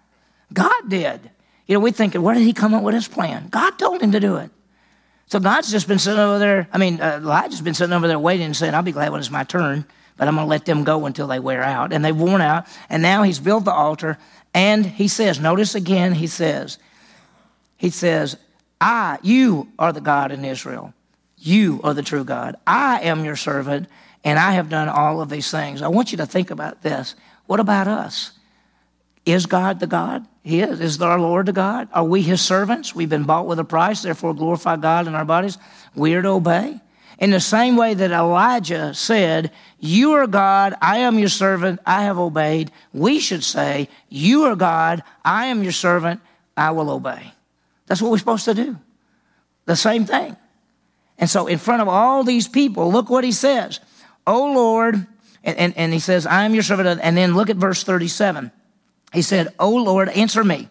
God 0.52 0.88
did. 0.88 1.30
You 1.66 1.74
know, 1.74 1.80
we 1.80 1.90
think, 1.90 2.14
where 2.14 2.34
did 2.34 2.44
he 2.44 2.52
come 2.52 2.74
up 2.74 2.82
with 2.82 2.94
his 2.94 3.08
plan? 3.08 3.48
God 3.48 3.72
told 3.78 4.00
him 4.00 4.12
to 4.12 4.20
do 4.20 4.36
it. 4.36 4.50
So 5.26 5.38
God's 5.38 5.70
just 5.70 5.86
been 5.86 5.98
sitting 5.98 6.20
over 6.20 6.38
there. 6.38 6.68
I 6.72 6.78
mean, 6.78 7.00
uh, 7.00 7.20
Elijah's 7.22 7.60
been 7.60 7.74
sitting 7.74 7.92
over 7.92 8.08
there 8.08 8.18
waiting 8.18 8.46
and 8.46 8.56
saying, 8.56 8.72
I'll 8.72 8.82
be 8.82 8.92
glad 8.92 9.12
when 9.12 9.20
it's 9.20 9.30
my 9.30 9.44
turn, 9.44 9.84
but 10.16 10.26
I'm 10.26 10.36
going 10.36 10.46
to 10.46 10.50
let 10.50 10.64
them 10.64 10.84
go 10.84 11.04
until 11.04 11.26
they 11.26 11.38
wear 11.38 11.62
out. 11.62 11.92
And 11.92 12.02
they've 12.02 12.16
worn 12.16 12.40
out. 12.40 12.66
And 12.88 13.02
now 13.02 13.22
he's 13.24 13.38
built 13.38 13.66
the 13.66 13.72
altar. 13.72 14.16
And 14.54 14.86
he 14.86 15.06
says, 15.06 15.38
notice 15.38 15.74
again, 15.74 16.14
he 16.14 16.26
says, 16.26 16.78
he 17.76 17.90
says, 17.90 18.38
I, 18.80 19.18
you 19.22 19.68
are 19.78 19.92
the 19.92 20.00
God 20.00 20.32
in 20.32 20.44
Israel. 20.44 20.94
You 21.36 21.80
are 21.84 21.92
the 21.92 22.02
true 22.02 22.24
God. 22.24 22.56
I 22.66 23.00
am 23.02 23.24
your 23.24 23.36
servant, 23.36 23.88
and 24.28 24.38
I 24.38 24.52
have 24.52 24.68
done 24.68 24.90
all 24.90 25.22
of 25.22 25.30
these 25.30 25.50
things. 25.50 25.80
I 25.80 25.88
want 25.88 26.12
you 26.12 26.18
to 26.18 26.26
think 26.26 26.50
about 26.50 26.82
this. 26.82 27.14
What 27.46 27.60
about 27.60 27.88
us? 27.88 28.32
Is 29.24 29.46
God 29.46 29.80
the 29.80 29.86
God? 29.86 30.26
He 30.42 30.60
is. 30.60 30.80
Is 30.80 31.00
our 31.00 31.18
Lord 31.18 31.46
the 31.46 31.54
God? 31.54 31.88
Are 31.94 32.04
we 32.04 32.20
his 32.20 32.42
servants? 32.42 32.94
We've 32.94 33.08
been 33.08 33.24
bought 33.24 33.46
with 33.46 33.58
a 33.58 33.64
price, 33.64 34.02
therefore 34.02 34.34
glorify 34.34 34.76
God 34.76 35.06
in 35.06 35.14
our 35.14 35.24
bodies. 35.24 35.56
We 35.94 36.12
are 36.12 36.20
to 36.20 36.28
obey. 36.28 36.78
In 37.18 37.30
the 37.30 37.40
same 37.40 37.76
way 37.76 37.94
that 37.94 38.10
Elijah 38.10 38.92
said, 38.92 39.50
You 39.80 40.12
are 40.12 40.26
God, 40.26 40.74
I 40.82 40.98
am 40.98 41.18
your 41.18 41.30
servant, 41.30 41.80
I 41.86 42.02
have 42.02 42.18
obeyed, 42.18 42.70
we 42.92 43.20
should 43.20 43.42
say, 43.42 43.88
You 44.10 44.44
are 44.44 44.56
God, 44.56 45.02
I 45.24 45.46
am 45.46 45.62
your 45.62 45.72
servant, 45.72 46.20
I 46.54 46.72
will 46.72 46.90
obey. 46.90 47.32
That's 47.86 48.02
what 48.02 48.10
we're 48.10 48.18
supposed 48.18 48.44
to 48.44 48.52
do. 48.52 48.76
The 49.64 49.74
same 49.74 50.04
thing. 50.04 50.36
And 51.16 51.30
so, 51.30 51.46
in 51.46 51.56
front 51.56 51.80
of 51.80 51.88
all 51.88 52.24
these 52.24 52.46
people, 52.46 52.92
look 52.92 53.08
what 53.08 53.24
he 53.24 53.32
says. 53.32 53.80
Oh 54.28 54.52
Lord, 54.52 55.06
and, 55.42 55.58
and, 55.58 55.76
and 55.78 55.92
he 55.92 55.98
says, 55.98 56.26
I 56.26 56.44
am 56.44 56.52
your 56.52 56.62
servant. 56.62 57.00
And 57.02 57.16
then 57.16 57.34
look 57.34 57.48
at 57.48 57.56
verse 57.56 57.82
37. 57.82 58.52
He 59.14 59.22
said, 59.22 59.48
Oh 59.58 59.74
Lord, 59.74 60.10
answer 60.10 60.44
me. 60.44 60.68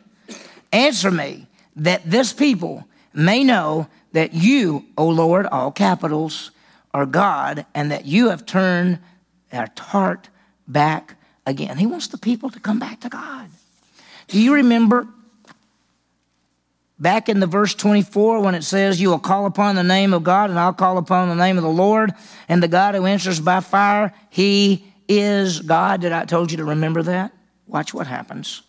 Answer 0.72 1.10
me 1.10 1.48
that 1.78 2.04
this 2.06 2.34
people 2.34 2.88
may 3.14 3.44
know 3.44 3.88
that 4.12 4.36
you, 4.36 4.86
O 4.96 5.08
Lord, 5.08 5.48
all 5.48 5.72
capitals, 5.72 6.52
are 6.94 7.08
God, 7.08 7.66
and 7.74 7.92
that 7.92 8.06
you 8.06 8.30
have 8.30 8.46
turned 8.46 9.00
our 9.52 9.68
heart 9.80 10.30
back 10.68 11.16
again. 11.48 11.78
He 11.78 11.88
wants 11.88 12.08
the 12.08 12.18
people 12.20 12.52
to 12.52 12.60
come 12.60 12.78
back 12.78 13.00
to 13.02 13.10
God. 13.10 13.48
Do 14.28 14.40
you 14.40 14.54
remember 14.54 15.08
back 17.00 17.30
in 17.30 17.40
the 17.40 17.48
verse 17.48 17.74
24 17.76 18.42
when 18.42 18.56
it 18.56 18.64
says, 18.64 19.00
You 19.00 19.10
will 19.10 19.20
call 19.20 19.46
upon 19.46 19.76
the 19.76 19.84
name 19.84 20.14
of 20.14 20.24
God, 20.24 20.50
and 20.50 20.60
I'll 20.60 20.74
call 20.74 20.98
upon 20.98 21.30
the 21.30 21.36
name 21.36 21.58
of 21.58 21.64
the 21.64 21.70
Lord, 21.70 22.14
and 22.48 22.62
the 22.62 22.68
God 22.68 22.96
who 22.96 23.06
answers 23.06 23.40
by 23.40 23.60
fire, 23.60 24.14
he 24.30 24.86
is 25.08 25.62
God. 25.62 26.02
Did 26.02 26.12
I 26.12 26.26
told 26.26 26.52
you 26.52 26.58
to 26.58 26.66
remember 26.66 27.04
that? 27.04 27.32
Watch 27.68 27.94
what 27.94 28.08
happens. 28.08 28.62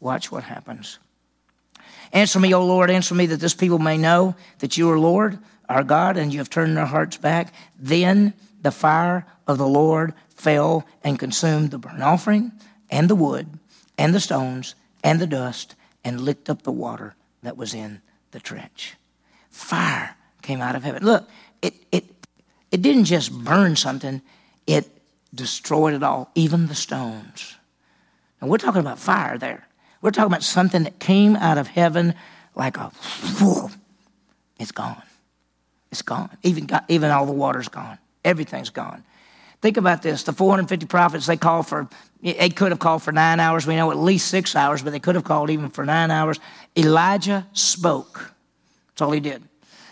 Watch 0.00 0.32
what 0.32 0.44
happens. 0.44 0.98
Answer 2.12 2.40
me, 2.40 2.54
O 2.54 2.64
Lord, 2.64 2.90
answer 2.90 3.14
me 3.14 3.26
that 3.26 3.36
this 3.36 3.54
people 3.54 3.78
may 3.78 3.96
know 3.96 4.34
that 4.58 4.76
you 4.76 4.90
are 4.90 4.98
Lord, 4.98 5.38
our 5.68 5.84
God, 5.84 6.16
and 6.16 6.32
you 6.32 6.40
have 6.40 6.50
turned 6.50 6.76
their 6.76 6.86
hearts 6.86 7.16
back. 7.16 7.52
Then 7.78 8.34
the 8.62 8.72
fire 8.72 9.26
of 9.46 9.58
the 9.58 9.66
Lord 9.66 10.14
fell 10.34 10.86
and 11.04 11.18
consumed 11.18 11.70
the 11.70 11.78
burnt 11.78 12.02
offering 12.02 12.52
and 12.90 13.08
the 13.08 13.14
wood 13.14 13.46
and 13.96 14.14
the 14.14 14.20
stones 14.20 14.74
and 15.04 15.20
the 15.20 15.26
dust 15.26 15.76
and 16.02 16.20
licked 16.20 16.50
up 16.50 16.62
the 16.62 16.72
water 16.72 17.14
that 17.42 17.56
was 17.56 17.74
in 17.74 18.02
the 18.30 18.40
trench. 18.40 18.94
Fire 19.50 20.16
came 20.42 20.60
out 20.60 20.76
of 20.76 20.82
heaven. 20.82 21.04
Look, 21.04 21.28
it, 21.62 21.74
it, 21.92 22.04
it 22.70 22.82
didn't 22.82 23.04
just 23.04 23.32
burn 23.32 23.76
something, 23.76 24.22
it 24.66 24.88
destroyed 25.34 25.94
it 25.94 26.02
all, 26.02 26.30
even 26.34 26.66
the 26.66 26.74
stones. 26.74 27.56
And 28.40 28.48
we're 28.48 28.58
talking 28.58 28.80
about 28.80 28.98
fire 28.98 29.38
there. 29.38 29.66
We're 30.00 30.12
talking 30.12 30.32
about 30.32 30.42
something 30.42 30.84
that 30.84 30.98
came 30.98 31.36
out 31.36 31.58
of 31.58 31.66
heaven 31.66 32.14
like 32.54 32.76
a 32.76 32.90
whoa. 33.38 33.70
It's 34.58 34.72
gone. 34.72 35.02
It's 35.90 36.02
gone. 36.02 36.30
Even, 36.42 36.66
got, 36.66 36.84
even 36.88 37.10
all 37.10 37.26
the 37.26 37.32
water's 37.32 37.68
gone. 37.68 37.98
Everything's 38.24 38.70
gone. 38.70 39.04
Think 39.62 39.76
about 39.76 40.02
this. 40.02 40.22
The 40.22 40.32
450 40.32 40.86
prophets, 40.86 41.26
they 41.26 41.36
called 41.36 41.66
for, 41.66 41.88
they 42.22 42.48
could 42.48 42.72
have 42.72 42.78
called 42.78 43.02
for 43.02 43.12
nine 43.12 43.40
hours. 43.40 43.66
We 43.66 43.76
know 43.76 43.90
at 43.90 43.98
least 43.98 44.28
six 44.28 44.56
hours, 44.56 44.82
but 44.82 44.90
they 44.90 45.00
could 45.00 45.16
have 45.16 45.24
called 45.24 45.50
even 45.50 45.68
for 45.68 45.84
nine 45.84 46.10
hours. 46.10 46.38
Elijah 46.76 47.46
spoke. 47.52 48.32
That's 48.88 49.02
all 49.02 49.12
he 49.12 49.20
did. 49.20 49.42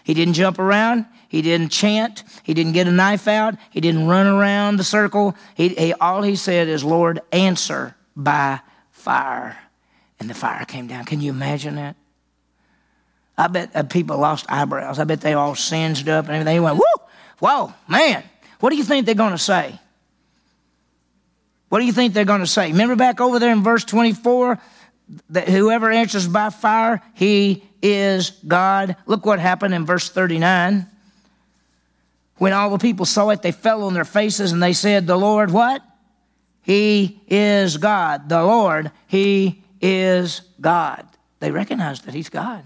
He 0.04 0.14
didn't 0.14 0.35
jump 0.35 0.58
around. 0.58 1.06
He 1.28 1.42
didn't 1.42 1.68
chant. 1.68 2.25
He 2.42 2.54
didn't 2.54 2.73
get 2.73 2.87
a 2.87 2.90
knife 2.90 3.28
out. 3.28 3.56
He 3.70 3.80
didn't 3.80 4.06
run 4.06 4.26
around 4.26 4.78
the 4.78 4.85
circle. 4.85 5.37
He, 5.54 5.68
he, 5.68 5.92
all 5.94 6.23
he 6.23 6.37
said 6.37 6.68
is, 6.68 6.82
Lord, 6.82 7.20
answer 7.32 7.94
by 8.16 8.61
fire 8.90 9.58
and 10.18 10.28
the 10.28 10.35
fire 10.35 10.64
came 10.64 10.87
down. 10.87 11.04
Can 11.04 11.20
you 11.20 11.30
imagine 11.30 11.76
that? 11.76 11.97
I 13.37 13.47
bet 13.47 13.70
uh, 13.75 13.85
people 13.85 14.18
lost 14.18 14.47
eyebrows. 14.49 14.99
I 14.99 15.04
bet 15.04 15.20
they 15.20 15.35
all 15.35 15.54
singed 15.54 16.08
up 16.08 16.25
and 16.26 16.35
everything. 16.35 16.56
They 16.56 16.61
went, 16.61 16.76
whoo, 16.76 17.04
whoa, 17.38 17.73
man, 17.87 18.25
what 18.61 18.70
do 18.70 18.76
you 18.76 18.85
think 18.85 19.06
they're 19.06 19.14
going 19.14 19.32
to 19.32 19.38
say? 19.38 19.78
What 21.68 21.80
do 21.80 21.85
you 21.85 21.92
think 21.92 22.14
they're 22.14 22.25
going 22.25 22.40
to 22.40 22.47
say? 22.47 22.73
Remember 22.73 22.97
back 22.97 23.20
over 23.20 23.38
there 23.38 23.52
in 23.52 23.62
verse 23.62 23.85
24 23.85 24.58
that 25.30 25.48
whoever 25.48 25.90
answers 25.90 26.28
by 26.28 26.50
fire, 26.50 27.02
he 27.14 27.64
is 27.82 28.30
God. 28.46 28.96
Look 29.06 29.24
what 29.24 29.38
happened 29.38 29.74
in 29.74 29.86
verse 29.86 30.08
39. 30.10 30.86
When 32.36 32.52
all 32.52 32.70
the 32.70 32.78
people 32.78 33.04
saw 33.04 33.30
it, 33.30 33.42
they 33.42 33.52
fell 33.52 33.84
on 33.84 33.94
their 33.94 34.04
faces 34.04 34.52
and 34.52 34.62
they 34.62 34.72
said, 34.72 35.06
The 35.06 35.16
Lord, 35.16 35.50
what? 35.50 35.82
He 36.68 37.20
is 37.28 37.78
God. 37.78 38.28
The 38.28 38.42
Lord, 38.44 38.90
He 39.06 39.62
is 39.80 40.42
God. 40.60 41.06
They 41.40 41.50
recognize 41.50 42.02
that 42.02 42.12
He's 42.12 42.28
God. 42.28 42.62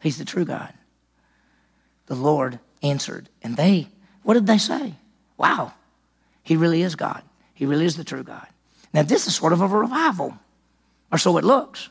He's 0.00 0.18
the 0.18 0.24
true 0.24 0.44
God. 0.44 0.72
The 2.06 2.16
Lord 2.16 2.58
answered. 2.82 3.28
And 3.40 3.56
they, 3.56 3.86
what 4.24 4.34
did 4.34 4.48
they 4.48 4.58
say? 4.58 4.94
Wow, 5.36 5.72
He 6.42 6.56
really 6.56 6.82
is 6.82 6.96
God. 6.96 7.22
He 7.54 7.66
really 7.66 7.84
is 7.84 7.96
the 7.96 8.02
true 8.02 8.24
God. 8.24 8.48
Now, 8.92 9.04
this 9.04 9.28
is 9.28 9.36
sort 9.36 9.52
of 9.52 9.60
a 9.60 9.68
revival, 9.68 10.36
or 11.12 11.18
so 11.18 11.36
it 11.36 11.44
looks. 11.44 11.88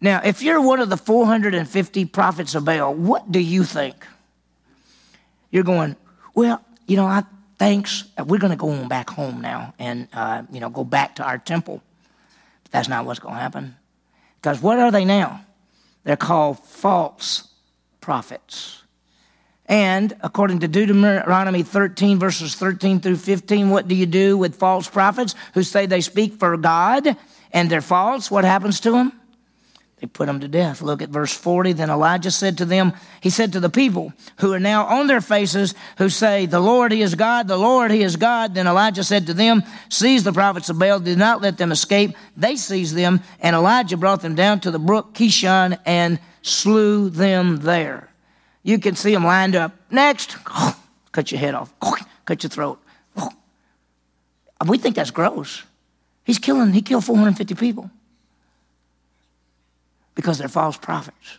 Now, 0.00 0.20
if 0.24 0.42
you're 0.42 0.60
one 0.60 0.80
of 0.80 0.90
the 0.90 0.96
450 0.96 2.04
prophets 2.06 2.54
of 2.54 2.64
Baal, 2.64 2.94
what 2.94 3.30
do 3.32 3.38
you 3.38 3.64
think? 3.64 4.06
You're 5.50 5.64
going, 5.64 5.96
well, 6.34 6.62
you 6.86 6.96
know, 6.96 7.06
I 7.06 7.24
thanks. 7.58 8.04
We're 8.18 8.38
going 8.38 8.50
to 8.50 8.56
go 8.56 8.70
on 8.70 8.88
back 8.88 9.10
home 9.10 9.40
now 9.40 9.74
and, 9.78 10.08
uh, 10.12 10.42
you 10.52 10.60
know, 10.60 10.68
go 10.68 10.84
back 10.84 11.16
to 11.16 11.24
our 11.24 11.38
temple. 11.38 11.82
That's 12.70 12.88
not 12.88 13.06
what's 13.06 13.20
going 13.20 13.34
to 13.34 13.40
happen. 13.40 13.76
Because 14.40 14.60
what 14.60 14.78
are 14.78 14.90
they 14.90 15.04
now? 15.04 15.44
They're 16.04 16.16
called 16.16 16.60
false 16.60 17.48
prophets. 18.00 18.82
And 19.66 20.16
according 20.22 20.60
to 20.60 20.68
Deuteronomy 20.68 21.62
13, 21.62 22.18
verses 22.18 22.54
13 22.54 23.00
through 23.00 23.16
15, 23.16 23.70
what 23.70 23.88
do 23.88 23.94
you 23.94 24.06
do 24.06 24.38
with 24.38 24.54
false 24.54 24.88
prophets 24.88 25.34
who 25.54 25.62
say 25.62 25.86
they 25.86 26.00
speak 26.00 26.34
for 26.34 26.56
God 26.56 27.16
and 27.52 27.68
they're 27.68 27.80
false? 27.80 28.30
What 28.30 28.44
happens 28.44 28.80
to 28.80 28.92
them? 28.92 29.12
They 30.00 30.06
put 30.06 30.26
them 30.26 30.40
to 30.40 30.48
death. 30.48 30.82
Look 30.82 31.00
at 31.00 31.08
verse 31.08 31.32
40. 31.32 31.72
Then 31.72 31.88
Elijah 31.88 32.30
said 32.30 32.58
to 32.58 32.66
them, 32.66 32.92
He 33.22 33.30
said 33.30 33.54
to 33.54 33.60
the 33.60 33.70
people 33.70 34.12
who 34.40 34.52
are 34.52 34.60
now 34.60 34.84
on 34.84 35.06
their 35.06 35.22
faces, 35.22 35.74
who 35.96 36.10
say, 36.10 36.44
The 36.44 36.60
Lord, 36.60 36.92
He 36.92 37.00
is 37.00 37.14
God, 37.14 37.48
the 37.48 37.56
Lord, 37.56 37.90
He 37.90 38.02
is 38.02 38.16
God. 38.16 38.54
Then 38.54 38.66
Elijah 38.66 39.02
said 39.02 39.26
to 39.26 39.34
them, 39.34 39.62
Seize 39.88 40.22
the 40.22 40.34
prophets 40.34 40.68
of 40.68 40.78
Baal, 40.78 41.00
do 41.00 41.16
not 41.16 41.40
let 41.40 41.56
them 41.56 41.72
escape. 41.72 42.14
They 42.36 42.56
seized 42.56 42.94
them, 42.94 43.22
and 43.40 43.56
Elijah 43.56 43.96
brought 43.96 44.20
them 44.20 44.34
down 44.34 44.60
to 44.60 44.70
the 44.70 44.78
brook 44.78 45.14
Kishon 45.14 45.78
and 45.86 46.20
slew 46.42 47.08
them 47.08 47.56
there. 47.56 48.10
You 48.66 48.80
can 48.80 48.96
see 48.96 49.14
them 49.14 49.24
lined 49.24 49.54
up. 49.54 49.70
Next, 49.92 50.36
cut 51.12 51.30
your 51.30 51.38
head 51.38 51.54
off, 51.54 51.72
cut 52.24 52.42
your 52.42 52.50
throat. 52.50 52.78
We 54.66 54.78
think 54.78 54.96
that's 54.96 55.12
gross. 55.12 55.62
He's 56.24 56.40
killing, 56.40 56.72
he 56.72 56.82
killed 56.82 57.04
450 57.04 57.54
people 57.54 57.90
because 60.16 60.38
they're 60.38 60.48
false 60.48 60.76
prophets. 60.76 61.38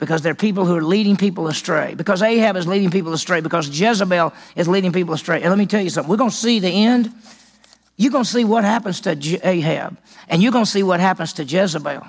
Because 0.00 0.22
they're 0.22 0.34
people 0.34 0.64
who 0.64 0.74
are 0.74 0.82
leading 0.82 1.16
people 1.16 1.46
astray. 1.46 1.94
Because 1.94 2.22
Ahab 2.22 2.56
is 2.56 2.66
leading 2.66 2.90
people 2.90 3.12
astray. 3.12 3.40
Because 3.40 3.68
Jezebel 3.68 4.32
is 4.56 4.66
leading 4.68 4.92
people 4.92 5.12
astray. 5.12 5.42
And 5.42 5.50
let 5.50 5.58
me 5.58 5.66
tell 5.66 5.82
you 5.82 5.90
something. 5.90 6.08
We're 6.08 6.16
going 6.16 6.30
to 6.30 6.36
see 6.36 6.60
the 6.60 6.70
end. 6.70 7.12
You're 7.96 8.12
going 8.12 8.24
to 8.24 8.30
see 8.30 8.44
what 8.44 8.64
happens 8.64 9.00
to 9.02 9.10
Ahab. 9.42 9.98
And 10.28 10.42
you're 10.42 10.52
going 10.52 10.64
to 10.64 10.70
see 10.70 10.82
what 10.82 11.00
happens 11.00 11.32
to 11.34 11.44
Jezebel. 11.44 12.06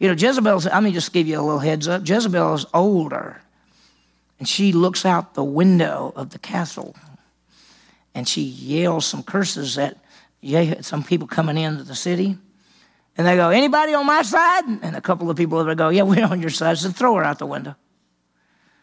You 0.00 0.08
know, 0.08 0.14
Jezebel's, 0.14 0.64
let 0.64 0.82
me 0.82 0.92
just 0.92 1.12
give 1.12 1.28
you 1.28 1.38
a 1.38 1.42
little 1.42 1.58
heads 1.58 1.86
up. 1.86 2.08
Jezebel 2.08 2.54
is 2.54 2.66
older. 2.72 3.40
And 4.38 4.48
she 4.48 4.72
looks 4.72 5.04
out 5.04 5.34
the 5.34 5.44
window 5.44 6.12
of 6.16 6.30
the 6.30 6.38
castle. 6.38 6.96
And 8.14 8.26
she 8.26 8.40
yells 8.40 9.04
some 9.04 9.22
curses 9.22 9.78
at 9.78 9.98
some 10.80 11.04
people 11.04 11.28
coming 11.28 11.58
into 11.58 11.84
the 11.84 11.94
city. 11.94 12.38
And 13.18 13.26
they 13.26 13.36
go, 13.36 13.50
anybody 13.50 13.92
on 13.92 14.06
my 14.06 14.22
side? 14.22 14.64
And 14.64 14.96
a 14.96 15.02
couple 15.02 15.28
of 15.28 15.36
people 15.36 15.58
over 15.58 15.74
go, 15.74 15.90
yeah, 15.90 16.02
we're 16.02 16.24
on 16.24 16.40
your 16.40 16.50
side. 16.50 16.78
So 16.78 16.88
throw 16.88 17.16
her 17.16 17.24
out 17.24 17.38
the 17.38 17.46
window. 17.46 17.76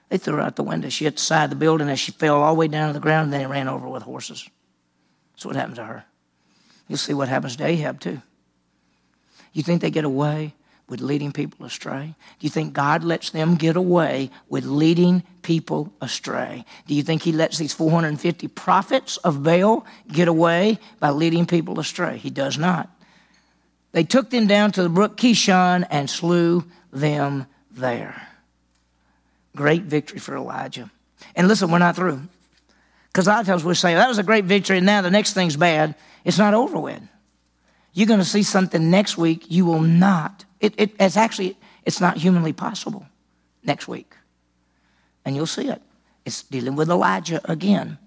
They 0.09 0.19
threw 0.19 0.35
her 0.35 0.41
out 0.41 0.55
the 0.55 0.63
window. 0.63 0.89
She 0.89 1.05
hit 1.05 1.15
the 1.15 1.21
side 1.21 1.45
of 1.45 1.49
the 1.49 1.55
building 1.55 1.89
and 1.89 1.97
she 1.97 2.11
fell 2.11 2.43
all 2.43 2.53
the 2.53 2.59
way 2.59 2.67
down 2.67 2.89
to 2.89 2.93
the 2.93 2.99
ground 2.99 3.25
and 3.25 3.33
then 3.33 3.41
they 3.41 3.47
ran 3.47 3.67
over 3.67 3.89
with 3.89 4.03
horses. 4.03 4.47
That's 5.33 5.45
what 5.47 5.55
happened 5.55 5.77
to 5.77 5.83
her. 5.83 6.05
You'll 6.87 6.99
see 6.99 7.15
what 7.15 7.27
happens 7.27 7.55
to 7.55 7.65
Ahab 7.65 7.99
too. 7.99 8.21
You 9.51 9.63
think 9.63 9.81
they 9.81 9.89
get 9.89 10.05
away 10.05 10.53
with 10.89 11.01
leading 11.01 11.31
people 11.31 11.65
astray? 11.65 12.15
Do 12.39 12.45
you 12.45 12.49
think 12.49 12.73
God 12.73 13.03
lets 13.03 13.31
them 13.31 13.55
get 13.55 13.75
away 13.75 14.29
with 14.49 14.65
leading 14.65 15.23
people 15.41 15.93
astray? 16.01 16.65
Do 16.87 16.93
you 16.93 17.03
think 17.03 17.23
He 17.23 17.31
lets 17.31 17.57
these 17.57 17.73
450 17.73 18.47
prophets 18.49 19.17
of 19.17 19.43
Baal 19.43 19.85
get 20.11 20.27
away 20.27 20.79
by 20.99 21.09
leading 21.09 21.45
people 21.45 21.79
astray? 21.79 22.17
He 22.17 22.29
does 22.29 22.57
not. 22.57 22.89
They 23.91 24.03
took 24.03 24.29
them 24.29 24.47
down 24.47 24.71
to 24.73 24.83
the 24.83 24.89
brook 24.89 25.17
Kishon 25.17 25.85
and 25.89 26.09
slew 26.09 26.65
them 26.91 27.47
there. 27.71 28.27
Great 29.55 29.83
victory 29.83 30.19
for 30.19 30.35
Elijah. 30.35 30.89
And 31.35 31.47
listen, 31.47 31.71
we're 31.71 31.79
not 31.79 31.95
through. 31.95 32.21
Because 33.07 33.27
a 33.27 33.31
lot 33.31 33.41
of 33.41 33.47
times 33.47 33.63
we 33.63 33.73
say, 33.73 33.95
that 33.95 34.07
was 34.07 34.19
a 34.19 34.23
great 34.23 34.45
victory, 34.45 34.77
and 34.77 34.85
now 34.85 35.01
the 35.01 35.09
next 35.09 35.33
thing's 35.33 35.57
bad. 35.57 35.95
It's 36.23 36.37
not 36.37 36.53
over 36.53 36.77
with. 36.79 37.01
You're 37.93 38.07
going 38.07 38.19
to 38.19 38.25
see 38.25 38.43
something 38.43 38.91
next 38.91 39.17
week 39.17 39.45
you 39.49 39.65
will 39.65 39.81
not. 39.81 40.45
It, 40.59 40.73
it, 40.77 40.95
it's 40.99 41.17
actually, 41.17 41.57
it's 41.85 42.01
not 42.01 42.17
humanly 42.17 42.53
possible 42.53 43.05
next 43.63 43.87
week. 43.87 44.15
And 45.25 45.35
you'll 45.35 45.45
see 45.45 45.67
it. 45.67 45.81
It's 46.25 46.43
dealing 46.43 46.75
with 46.75 46.89
Elijah 46.89 47.41
again 47.49 47.97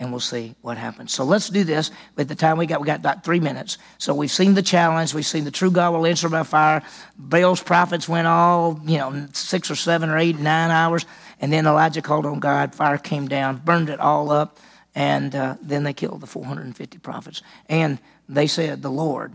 and 0.00 0.10
we'll 0.10 0.20
see 0.20 0.54
what 0.60 0.76
happens. 0.76 1.12
So 1.12 1.24
let's 1.24 1.48
do 1.48 1.62
this. 1.62 1.90
At 2.18 2.28
the 2.28 2.34
time 2.34 2.58
we 2.58 2.66
got, 2.66 2.80
we 2.80 2.86
got 2.86 2.98
about 2.98 3.24
three 3.24 3.40
minutes. 3.40 3.78
So 3.98 4.12
we've 4.14 4.30
seen 4.30 4.54
the 4.54 4.62
challenge. 4.62 5.14
We've 5.14 5.24
seen 5.24 5.44
the 5.44 5.50
true 5.50 5.70
God 5.70 5.92
will 5.92 6.06
answer 6.06 6.28
by 6.28 6.42
fire. 6.42 6.82
Baal's 7.16 7.62
prophets 7.62 8.08
went 8.08 8.26
all, 8.26 8.80
you 8.84 8.98
know, 8.98 9.26
six 9.32 9.70
or 9.70 9.76
seven 9.76 10.10
or 10.10 10.18
eight, 10.18 10.38
nine 10.38 10.70
hours. 10.70 11.06
And 11.40 11.52
then 11.52 11.66
Elijah 11.66 12.02
called 12.02 12.26
on 12.26 12.40
God. 12.40 12.74
Fire 12.74 12.98
came 12.98 13.28
down, 13.28 13.58
burned 13.64 13.88
it 13.88 14.00
all 14.00 14.30
up. 14.30 14.58
And 14.96 15.34
uh, 15.34 15.56
then 15.62 15.84
they 15.84 15.92
killed 15.92 16.20
the 16.20 16.26
450 16.26 16.98
prophets. 16.98 17.42
And 17.68 17.98
they 18.28 18.46
said, 18.46 18.82
The 18.82 18.90
Lord, 18.90 19.32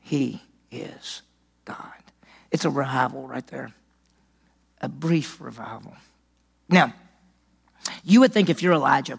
He 0.00 0.42
is 0.70 1.22
God. 1.64 1.97
It's 2.50 2.64
a 2.64 2.70
revival 2.70 3.26
right 3.26 3.46
there, 3.48 3.72
a 4.80 4.88
brief 4.88 5.40
revival. 5.40 5.94
Now, 6.68 6.94
you 8.04 8.20
would 8.20 8.32
think 8.32 8.48
if 8.48 8.62
you're 8.62 8.72
Elijah, 8.72 9.18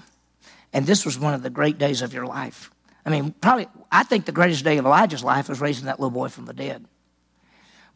and 0.73 0.85
this 0.85 1.05
was 1.05 1.17
one 1.17 1.33
of 1.33 1.43
the 1.43 1.49
great 1.49 1.77
days 1.77 2.01
of 2.01 2.13
your 2.13 2.25
life. 2.25 2.71
I 3.05 3.09
mean, 3.09 3.33
probably, 3.41 3.67
I 3.91 4.03
think 4.03 4.25
the 4.25 4.31
greatest 4.31 4.63
day 4.63 4.77
of 4.77 4.85
Elijah's 4.85 5.23
life 5.23 5.49
was 5.49 5.61
raising 5.61 5.85
that 5.85 5.99
little 5.99 6.11
boy 6.11 6.29
from 6.29 6.45
the 6.45 6.53
dead. 6.53 6.85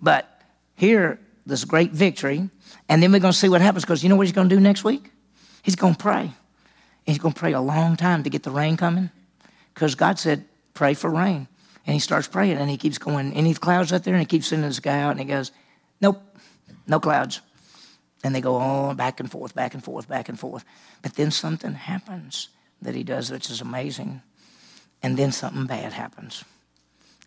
But 0.02 0.42
here, 0.76 1.20
this 1.46 1.66
great 1.66 1.92
victory, 1.92 2.50
and 2.90 3.04
then 3.04 3.12
we're 3.12 3.20
going 3.20 3.34
to 3.34 3.38
see 3.38 3.50
what 3.50 3.62
happens 3.62 3.84
because 3.84 4.02
you 4.02 4.10
know 4.10 4.16
what 4.16 4.26
he's 4.26 4.34
going 4.34 4.50
to 4.50 4.56
do 4.56 4.62
next 4.62 4.84
week? 4.84 5.12
He's 5.62 5.76
going 5.76 5.94
to 5.94 6.00
pray. 6.00 6.32
He's 7.06 7.18
going 7.18 7.34
to 7.34 7.40
pray 7.40 7.54
a 7.54 7.62
long 7.62 7.98
time 7.98 8.24
to 8.24 8.30
get 8.30 8.44
the 8.44 8.52
rain 8.52 8.78
coming 8.78 9.10
because 9.74 9.96
God 9.96 10.20
said, 10.20 10.46
pray 10.74 10.94
for 10.94 11.10
rain. 11.10 11.48
And 11.86 11.94
he 11.94 12.00
starts 12.00 12.28
praying 12.28 12.58
and 12.58 12.70
he 12.70 12.78
keeps 12.78 12.98
going, 12.98 13.34
any 13.34 13.54
clouds 13.54 13.92
out 13.92 14.04
there? 14.04 14.14
And 14.14 14.22
he 14.22 14.26
keeps 14.26 14.48
sending 14.48 14.68
this 14.68 14.80
guy 14.80 15.02
out 15.02 15.12
and 15.12 15.20
he 15.20 15.26
goes, 15.26 15.52
nope, 16.00 16.22
no 16.88 17.00
clouds. 17.00 17.42
And 18.24 18.34
they 18.34 18.42
go 18.42 18.56
on 18.56 18.96
back 18.96 19.20
and 19.20 19.30
forth, 19.30 19.54
back 19.54 19.74
and 19.74 19.84
forth, 19.84 20.08
back 20.08 20.30
and 20.30 20.40
forth. 20.40 20.64
But 21.02 21.16
then 21.16 21.30
something 21.30 21.74
happens 21.74 22.48
that 22.82 22.96
he 22.96 23.04
does, 23.04 23.30
which 23.32 23.50
is 23.50 23.60
amazing. 23.60 24.22
And 25.02 25.18
then 25.18 25.34
something 25.34 25.66
bad 25.66 25.92
happens. 25.92 26.46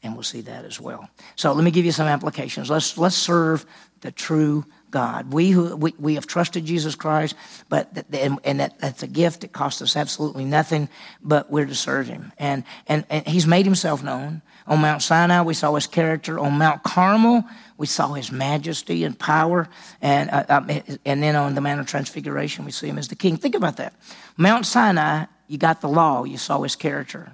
And 0.06 0.14
we'll 0.14 0.22
see 0.22 0.40
that 0.42 0.64
as 0.64 0.80
well. 0.80 1.08
So 1.34 1.52
let 1.52 1.64
me 1.64 1.70
give 1.70 1.84
you 1.84 1.92
some 1.92 2.06
applications. 2.06 2.70
Let's, 2.70 2.96
let's 2.96 3.16
serve 3.16 3.66
the 4.00 4.10
true 4.10 4.64
God. 4.90 5.32
We, 5.32 5.50
who, 5.50 5.76
we, 5.76 5.94
we 5.98 6.14
have 6.14 6.26
trusted 6.26 6.64
Jesus 6.64 6.94
Christ, 6.94 7.34
but 7.68 8.06
and, 8.12 8.38
and 8.44 8.60
that, 8.60 8.78
that's 8.78 9.02
a 9.02 9.06
gift. 9.06 9.44
It 9.44 9.52
costs 9.52 9.82
us 9.82 9.96
absolutely 9.96 10.44
nothing, 10.44 10.88
but 11.22 11.50
we're 11.50 11.66
to 11.66 11.74
serve 11.74 12.06
Him. 12.06 12.32
And, 12.38 12.64
and, 12.86 13.04
and 13.10 13.26
He's 13.26 13.46
made 13.46 13.66
Himself 13.66 14.02
known. 14.02 14.42
On 14.66 14.80
Mount 14.80 15.02
Sinai, 15.02 15.42
we 15.42 15.54
saw 15.54 15.74
His 15.74 15.86
character. 15.86 16.38
On 16.38 16.56
Mount 16.56 16.82
Carmel, 16.82 17.44
we 17.76 17.86
saw 17.86 18.14
His 18.14 18.32
majesty 18.32 19.04
and 19.04 19.18
power. 19.18 19.68
And, 20.00 20.30
uh, 20.30 20.44
um, 20.48 20.70
and 21.04 21.22
then 21.22 21.36
on 21.36 21.54
the 21.54 21.60
Mount 21.60 21.80
of 21.80 21.86
Transfiguration, 21.86 22.64
we 22.64 22.70
see 22.70 22.88
Him 22.88 22.98
as 22.98 23.08
the 23.08 23.16
King. 23.16 23.36
Think 23.36 23.54
about 23.54 23.76
that. 23.76 23.94
Mount 24.36 24.66
Sinai 24.66 25.26
you 25.48 25.58
got 25.58 25.80
the 25.80 25.88
law, 25.88 26.24
you 26.24 26.38
saw 26.38 26.62
his 26.62 26.76
character. 26.76 27.32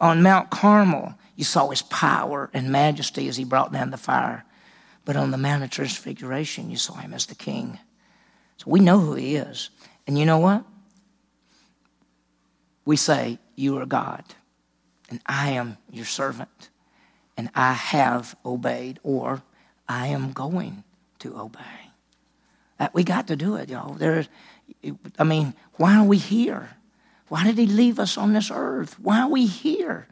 On 0.00 0.22
Mount 0.22 0.50
Carmel, 0.50 1.14
you 1.36 1.44
saw 1.44 1.68
his 1.70 1.82
power 1.82 2.50
and 2.52 2.70
majesty 2.70 3.28
as 3.28 3.36
he 3.36 3.44
brought 3.44 3.72
down 3.72 3.90
the 3.90 3.96
fire. 3.96 4.44
But 5.04 5.16
on 5.16 5.30
the 5.30 5.38
Mount 5.38 5.64
of 5.64 5.70
Transfiguration, 5.70 6.70
you 6.70 6.76
saw 6.76 6.94
him 6.94 7.12
as 7.12 7.26
the 7.26 7.34
king. 7.34 7.78
So 8.58 8.70
we 8.70 8.80
know 8.80 8.98
who 8.98 9.14
he 9.14 9.36
is. 9.36 9.70
And 10.06 10.18
you 10.18 10.26
know 10.26 10.38
what? 10.38 10.64
We 12.84 12.96
say, 12.96 13.38
You 13.56 13.78
are 13.78 13.86
God, 13.86 14.24
and 15.08 15.20
I 15.26 15.50
am 15.52 15.76
your 15.90 16.04
servant, 16.04 16.70
and 17.36 17.50
I 17.54 17.72
have 17.72 18.36
obeyed, 18.44 18.98
or 19.02 19.42
I 19.88 20.08
am 20.08 20.32
going 20.32 20.84
to 21.20 21.38
obey. 21.38 21.60
We 22.92 23.04
got 23.04 23.28
to 23.28 23.36
do 23.36 23.54
it, 23.54 23.68
y'all. 23.68 23.94
There, 23.94 24.26
I 25.18 25.22
mean, 25.24 25.54
why 25.74 25.96
are 25.96 26.04
we 26.04 26.18
here? 26.18 26.70
Why 27.28 27.44
did 27.44 27.56
he 27.56 27.66
leave 27.66 28.00
us 28.00 28.18
on 28.18 28.32
this 28.32 28.50
earth? 28.52 28.98
Why 28.98 29.20
are 29.20 29.28
we 29.28 29.46
here? 29.46 30.08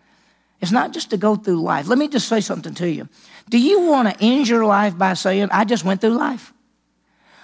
It's 0.61 0.73
not 0.73 0.93
just 0.93 1.11
to 1.11 1.17
go 1.17 1.37
through 1.37 1.63
life. 1.63 1.89
Let 1.89 1.99
me 1.99 2.09
just 2.09 2.29
say 2.29 2.41
something 2.41 2.75
to 2.75 2.89
you. 2.89 3.09
Do 3.49 3.59
you 3.59 3.81
want 3.81 4.09
to 4.09 4.25
end 4.25 4.47
your 4.47 4.67
life 4.67 4.97
by 4.97 5.15
saying, 5.15 5.49
I 5.51 5.65
just 5.65 5.85
went 5.85 6.01
through 6.01 6.11
life? 6.11 6.53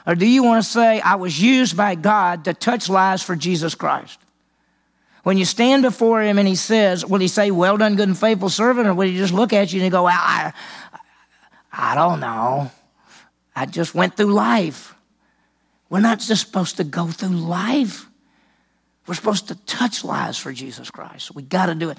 Or 0.07 0.14
do 0.14 0.26
you 0.26 0.44
want 0.44 0.62
to 0.62 0.70
say, 0.70 1.00
I 1.00 1.16
was 1.16 1.40
used 1.40 1.76
by 1.76 1.94
God 1.94 2.44
to 2.44 2.55
touch 2.55 2.88
lives 2.88 3.22
for 3.22 3.35
Jesus 3.35 3.74
Christ? 3.74 4.20
When 5.24 5.38
you 5.38 5.44
stand 5.44 5.83
before 5.83 6.22
him 6.22 6.38
and 6.38 6.46
he 6.46 6.55
says, 6.55 7.05
will 7.05 7.18
he 7.18 7.26
say, 7.26 7.50
well 7.50 7.76
done, 7.76 7.96
good 7.96 8.07
and 8.07 8.16
faithful 8.16 8.48
servant? 8.48 8.87
Or 8.87 8.94
will 8.94 9.09
he 9.09 9.16
just 9.16 9.33
look 9.33 9.52
at 9.52 9.72
you 9.72 9.83
and 9.83 9.90
go, 9.90 10.05
well, 10.05 10.14
I, 10.14 10.52
I 11.72 11.94
don't 11.96 12.20
know. 12.20 12.70
I 13.57 13.66
just 13.66 13.94
went 13.94 14.16
through 14.16 14.33
life. 14.33 14.94
We're 15.90 16.00
not 16.00 16.20
just 16.20 16.46
supposed 16.46 16.76
to 16.76 16.85
go 16.85 17.09
through 17.09 17.31
life. 17.31 18.07
We're 19.09 19.14
supposed 19.14 19.48
to 19.48 19.55
touch 19.66 20.05
lives 20.05 20.38
for 20.38 20.52
Jesus 20.52 20.90
Christ. 20.90 21.35
We 21.35 21.42
got 21.42 21.66
to 21.66 21.74
do 21.74 21.90
it. 21.90 21.98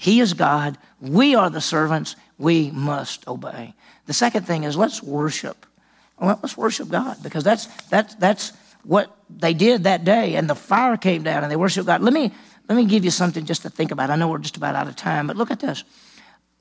He 0.00 0.20
is 0.20 0.32
God. 0.32 0.78
We 1.00 1.34
are 1.34 1.50
the 1.50 1.60
servants. 1.60 2.14
We 2.38 2.70
must 2.70 3.26
obey. 3.26 3.74
The 4.06 4.12
second 4.12 4.46
thing 4.46 4.62
is 4.62 4.76
let's 4.76 5.02
worship. 5.02 5.66
Let's 6.20 6.56
worship 6.56 6.88
God 6.88 7.20
because 7.20 7.42
that's, 7.42 7.66
that's, 7.88 8.14
that's 8.14 8.52
what 8.84 9.14
they 9.28 9.54
did 9.54 9.84
that 9.84 10.04
day. 10.04 10.36
And 10.36 10.48
the 10.48 10.54
fire 10.54 10.96
came 10.96 11.24
down 11.24 11.42
and 11.42 11.50
they 11.50 11.56
worshiped 11.56 11.88
God. 11.88 12.00
Let 12.00 12.14
me, 12.14 12.32
let 12.68 12.76
me 12.76 12.84
give 12.84 13.04
you 13.04 13.10
something 13.10 13.44
just 13.44 13.62
to 13.62 13.70
think 13.70 13.90
about. 13.90 14.10
I 14.10 14.14
know 14.14 14.28
we're 14.28 14.38
just 14.38 14.56
about 14.56 14.76
out 14.76 14.86
of 14.86 14.94
time, 14.94 15.26
but 15.26 15.36
look 15.36 15.50
at 15.50 15.58
this. 15.58 15.82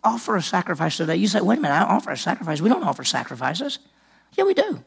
Offer 0.03 0.37
a 0.37 0.41
sacrifice 0.41 0.97
today. 0.97 1.17
You 1.17 1.27
say, 1.27 1.39
wait 1.39 1.59
a 1.59 1.61
minute, 1.61 1.75
I 1.75 1.83
offer 1.83 2.09
a 2.09 2.17
sacrifice. 2.17 2.59
We 2.59 2.69
don't 2.69 2.83
offer 2.83 3.03
sacrifices. 3.03 3.77
Yeah, 4.33 4.45
we 4.45 4.55
do. 4.55 4.83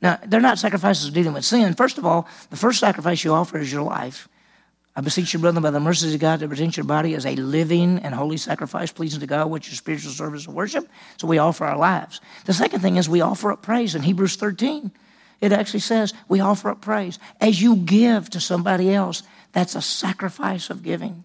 Now, 0.00 0.20
they're 0.24 0.40
not 0.40 0.60
sacrifices 0.60 1.10
dealing 1.10 1.32
with 1.32 1.44
sin. 1.44 1.74
First 1.74 1.98
of 1.98 2.06
all, 2.06 2.28
the 2.50 2.56
first 2.56 2.78
sacrifice 2.78 3.24
you 3.24 3.32
offer 3.32 3.58
is 3.58 3.72
your 3.72 3.82
life. 3.82 4.28
I 4.96 5.02
beseech 5.02 5.32
you, 5.32 5.38
brethren, 5.38 5.62
by 5.62 5.70
the 5.70 5.80
mercies 5.80 6.14
of 6.14 6.20
God, 6.20 6.40
to 6.40 6.48
present 6.48 6.76
your 6.76 6.84
body 6.84 7.14
as 7.14 7.24
a 7.24 7.36
living 7.36 8.00
and 8.00 8.14
holy 8.14 8.36
sacrifice, 8.36 8.90
pleasing 8.90 9.20
to 9.20 9.26
God, 9.26 9.48
which 9.48 9.70
is 9.70 9.78
spiritual 9.78 10.10
service 10.12 10.46
and 10.46 10.54
worship. 10.54 10.88
So 11.16 11.28
we 11.28 11.38
offer 11.38 11.64
our 11.64 11.78
lives. 11.78 12.20
The 12.44 12.52
second 12.52 12.80
thing 12.80 12.96
is 12.96 13.08
we 13.08 13.20
offer 13.20 13.52
up 13.52 13.62
praise. 13.62 13.94
In 13.94 14.02
Hebrews 14.02 14.36
13, 14.36 14.90
it 15.40 15.52
actually 15.52 15.80
says 15.80 16.12
we 16.28 16.40
offer 16.40 16.70
up 16.70 16.80
praise. 16.80 17.18
As 17.40 17.62
you 17.62 17.76
give 17.76 18.30
to 18.30 18.40
somebody 18.40 18.92
else, 18.92 19.22
that's 19.52 19.74
a 19.74 19.82
sacrifice 19.82 20.70
of 20.70 20.82
giving. 20.82 21.24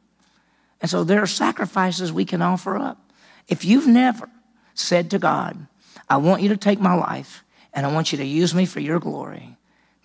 And 0.81 0.89
so 0.89 1.03
there 1.03 1.21
are 1.21 1.27
sacrifices 1.27 2.13
we 2.13 2.25
can 2.25 2.41
offer 2.41 2.77
up. 2.77 2.99
If 3.47 3.65
you've 3.65 3.87
never 3.87 4.29
said 4.75 5.11
to 5.11 5.19
God, 5.19 5.67
I 6.07 6.17
want 6.17 6.43
you 6.43 6.49
to 6.49 6.57
take 6.57 6.79
my 6.79 6.93
life 6.93 7.43
and 7.73 7.85
I 7.85 7.91
want 7.91 8.11
you 8.11 8.19
to 8.19 8.25
use 8.25 8.53
me 8.53 8.65
for 8.65 8.79
your 8.79 8.99
glory, 8.99 9.57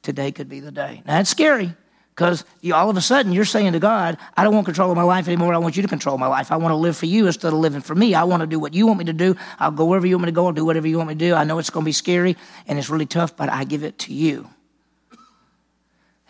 today 0.02 0.32
could 0.32 0.48
be 0.48 0.60
the 0.60 0.72
day. 0.72 1.02
Now, 1.06 1.20
it's 1.20 1.30
scary. 1.30 1.74
Because 2.20 2.44
all 2.74 2.90
of 2.90 2.98
a 2.98 3.00
sudden 3.00 3.32
you're 3.32 3.46
saying 3.46 3.72
to 3.72 3.78
God, 3.78 4.18
I 4.36 4.44
don't 4.44 4.52
want 4.52 4.66
control 4.66 4.90
of 4.90 4.96
my 4.98 5.04
life 5.04 5.26
anymore. 5.26 5.54
I 5.54 5.56
want 5.56 5.76
you 5.76 5.80
to 5.80 5.88
control 5.88 6.18
my 6.18 6.26
life. 6.26 6.52
I 6.52 6.56
want 6.56 6.72
to 6.72 6.76
live 6.76 6.94
for 6.94 7.06
you 7.06 7.26
instead 7.26 7.50
of 7.50 7.58
living 7.58 7.80
for 7.80 7.94
me. 7.94 8.14
I 8.14 8.24
want 8.24 8.42
to 8.42 8.46
do 8.46 8.60
what 8.60 8.74
you 8.74 8.86
want 8.86 8.98
me 8.98 9.06
to 9.06 9.14
do. 9.14 9.36
I'll 9.58 9.70
go 9.70 9.86
wherever 9.86 10.06
you 10.06 10.16
want 10.16 10.26
me 10.26 10.32
to 10.32 10.34
go. 10.34 10.44
I'll 10.44 10.52
do 10.52 10.66
whatever 10.66 10.86
you 10.86 10.98
want 10.98 11.08
me 11.08 11.14
to 11.14 11.18
do. 11.18 11.34
I 11.34 11.44
know 11.44 11.58
it's 11.58 11.70
going 11.70 11.82
to 11.82 11.88
be 11.88 11.92
scary 11.92 12.36
and 12.66 12.78
it's 12.78 12.90
really 12.90 13.06
tough, 13.06 13.38
but 13.38 13.48
I 13.48 13.64
give 13.64 13.84
it 13.84 14.00
to 14.00 14.12
you. 14.12 14.50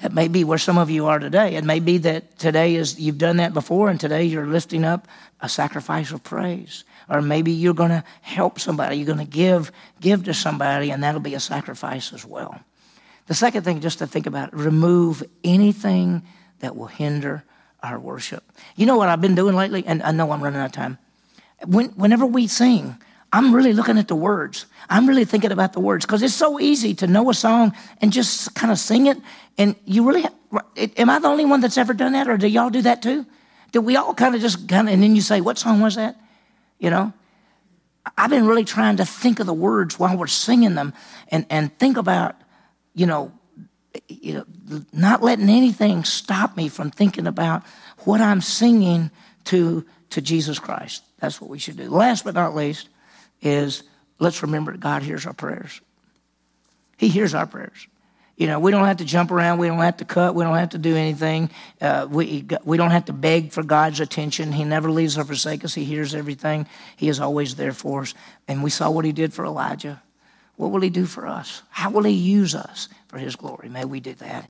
It 0.01 0.13
may 0.13 0.29
be 0.29 0.45
where 0.45 0.59
some 0.59 0.79
of 0.79 0.91
you 0.91 1.07
are 1.07 1.19
today. 1.19 1.57
It 1.57 1.65
may 1.65 1.81
be 1.81 1.99
that 1.99 2.39
today 2.39 2.77
is 2.77 3.01
you've 3.01 3.19
done 3.19 3.39
that 3.39 3.53
before, 3.53 3.91
and 3.91 3.99
today 3.99 4.23
you're 4.23 4.47
lifting 4.47 4.85
up 4.85 5.09
a 5.41 5.49
sacrifice 5.49 6.13
of 6.13 6.23
praise. 6.23 6.85
Or 7.09 7.21
maybe 7.21 7.51
you're 7.51 7.75
going 7.75 7.91
to 7.91 8.05
help 8.21 8.61
somebody. 8.61 8.95
You're 8.95 9.07
going 9.07 9.19
to 9.19 9.25
give 9.25 9.73
give 10.01 10.23
to 10.27 10.35
somebody, 10.35 10.93
and 10.93 11.03
that'll 11.03 11.21
be 11.21 11.35
a 11.35 11.41
sacrifice 11.41 12.13
as 12.13 12.25
well. 12.25 12.61
The 13.27 13.35
second 13.35 13.63
thing, 13.63 13.81
just 13.81 13.99
to 13.99 14.07
think 14.07 14.27
about, 14.27 14.55
remove 14.57 15.23
anything 15.45 16.23
that 16.61 16.77
will 16.77 16.87
hinder 16.87 17.45
our 17.83 17.99
worship. 17.99 18.45
You 18.77 18.87
know 18.87 18.97
what 18.97 19.09
I've 19.09 19.21
been 19.21 19.35
doing 19.35 19.55
lately? 19.57 19.85
And 19.87 20.03
I 20.03 20.11
know 20.11 20.31
I'm 20.33 20.43
running 20.43 20.61
out 20.61 20.67
of 20.67 20.73
time. 20.73 20.99
When, 21.65 21.91
whenever 21.91 22.27
we 22.27 22.47
sing, 22.47 22.97
I'm 23.33 23.55
really 23.55 23.73
looking 23.73 23.99
at 23.99 24.09
the 24.09 24.17
words. 24.17 24.67
I'm 24.89 25.09
really 25.09 25.25
thinking 25.25 25.53
about 25.53 25.73
the 25.73 25.81
words 25.81 26.05
because 26.05 26.23
it's 26.23 26.35
so 26.35 26.59
easy 26.59 26.95
to 26.97 27.07
know 27.07 27.31
a 27.31 27.35
song 27.35 27.75
and 28.01 28.13
just 28.13 28.55
kind 28.55 28.73
of 28.73 28.79
sing 28.79 29.07
it. 29.07 29.19
And 29.57 29.77
you 29.85 30.07
really, 30.07 30.27
am 30.77 31.11
I 31.11 31.19
the 31.19 31.29
only 31.29 31.45
one 31.45 31.61
that's 31.61 31.79
ever 31.79 31.95
done 31.95 32.13
that, 32.13 32.29
or 32.29 32.37
do 32.37 32.49
y'all 32.49 32.71
do 32.71 32.83
that 32.83 33.03
too? 33.03 33.25
Do 33.73 33.81
we 33.81 33.97
all 33.97 34.15
kind 34.15 34.35
of 34.35 34.41
just 34.41 34.69
kind 34.69 34.89
of, 34.89 34.95
and 34.95 35.03
then 35.03 35.15
you 35.15 35.23
say, 35.23 35.41
what 35.41 35.59
song 35.59 35.81
was 35.81 35.95
that? 35.95 36.21
You 36.79 36.91
know? 36.91 37.13
I've 38.17 38.31
been 38.31 38.47
really 38.47 38.65
trying 38.65 38.97
to 38.97 39.05
think 39.05 39.39
of 39.41 39.47
the 39.47 39.55
words 39.55 39.99
while 39.99 40.17
we're 40.17 40.27
singing 40.27 40.75
them 40.75 40.93
and, 41.29 41.47
and 41.51 41.77
think 41.79 41.97
about 41.97 42.35
you 42.95 43.07
know, 43.07 43.33
you 44.09 44.35
know, 44.35 44.85
not 44.93 45.23
letting 45.23 45.49
anything 45.49 46.05
stop 46.05 46.57
me 46.57 46.69
from 46.69 46.91
thinking 46.91 47.27
about 47.27 47.63
what 48.05 48.21
I'm 48.21 48.41
singing 48.41 49.11
to, 49.45 49.85
to 50.11 50.21
Jesus 50.21 50.59
Christ. 50.59 51.03
That's 51.19 51.41
what 51.41 51.51
we 51.51 51.59
should 51.59 51.77
do. 51.77 51.89
Last 51.89 52.25
but 52.25 52.35
not 52.35 52.55
least, 52.55 52.89
is 53.43 53.83
let's 54.19 54.43
remember 54.43 54.73
that 54.73 54.81
God 54.81 55.03
hears 55.03 55.27
our 55.27 55.33
prayers. 55.33 55.81
He 56.99 57.09
hears 57.09 57.35
our 57.35 57.47
prayers. 57.47 57.87
You 58.37 58.47
know, 58.47 58.59
we 58.59 58.71
don't 58.71 58.87
have 58.87 58.99
to 58.99 59.05
jump 59.05 59.31
around. 59.31 59.59
We 59.59 59.67
don't 59.67 59.79
have 59.81 59.99
to 59.99 60.07
cut. 60.07 60.35
We 60.35 60.45
don't 60.45 60.57
have 60.57 60.71
to 60.71 60.79
do 60.79 60.97
anything. 60.97 61.51
Uh, 61.81 62.07
we, 62.11 62.47
we 62.65 62.77
don't 62.79 62.91
have 62.91 63.07
to 63.07 63.13
beg 63.13 63.53
for 63.53 63.63
God's 63.63 64.01
attention. 64.01 64.53
He 64.53 64.65
never 64.65 64.91
leaves 64.91 65.19
or 65.19 65.25
forsakes 65.25 65.65
us. 65.65 65.75
He 65.75 65.85
hears 65.85 66.15
everything. 66.15 66.67
He 66.97 67.09
is 67.09 67.21
always 67.21 67.57
there 67.57 67.73
for 67.73 68.03
us. 68.03 68.15
And 68.49 68.63
we 68.63 68.71
saw 68.71 68.91
what 68.91 69.05
he 69.05 69.13
did 69.13 69.35
for 69.35 69.45
Elijah. 69.45 70.03
What 70.61 70.73
will 70.73 70.83
he 70.83 70.91
do 70.91 71.07
for 71.07 71.27
us? 71.27 71.63
How 71.71 71.89
will 71.89 72.03
he 72.03 72.13
use 72.13 72.55
us 72.55 72.91
for 73.09 73.17
his 73.17 73.35
glory? 73.35 73.71
May 73.71 73.87
we 73.87 73.99
do 73.99 74.13
that. 74.17 74.47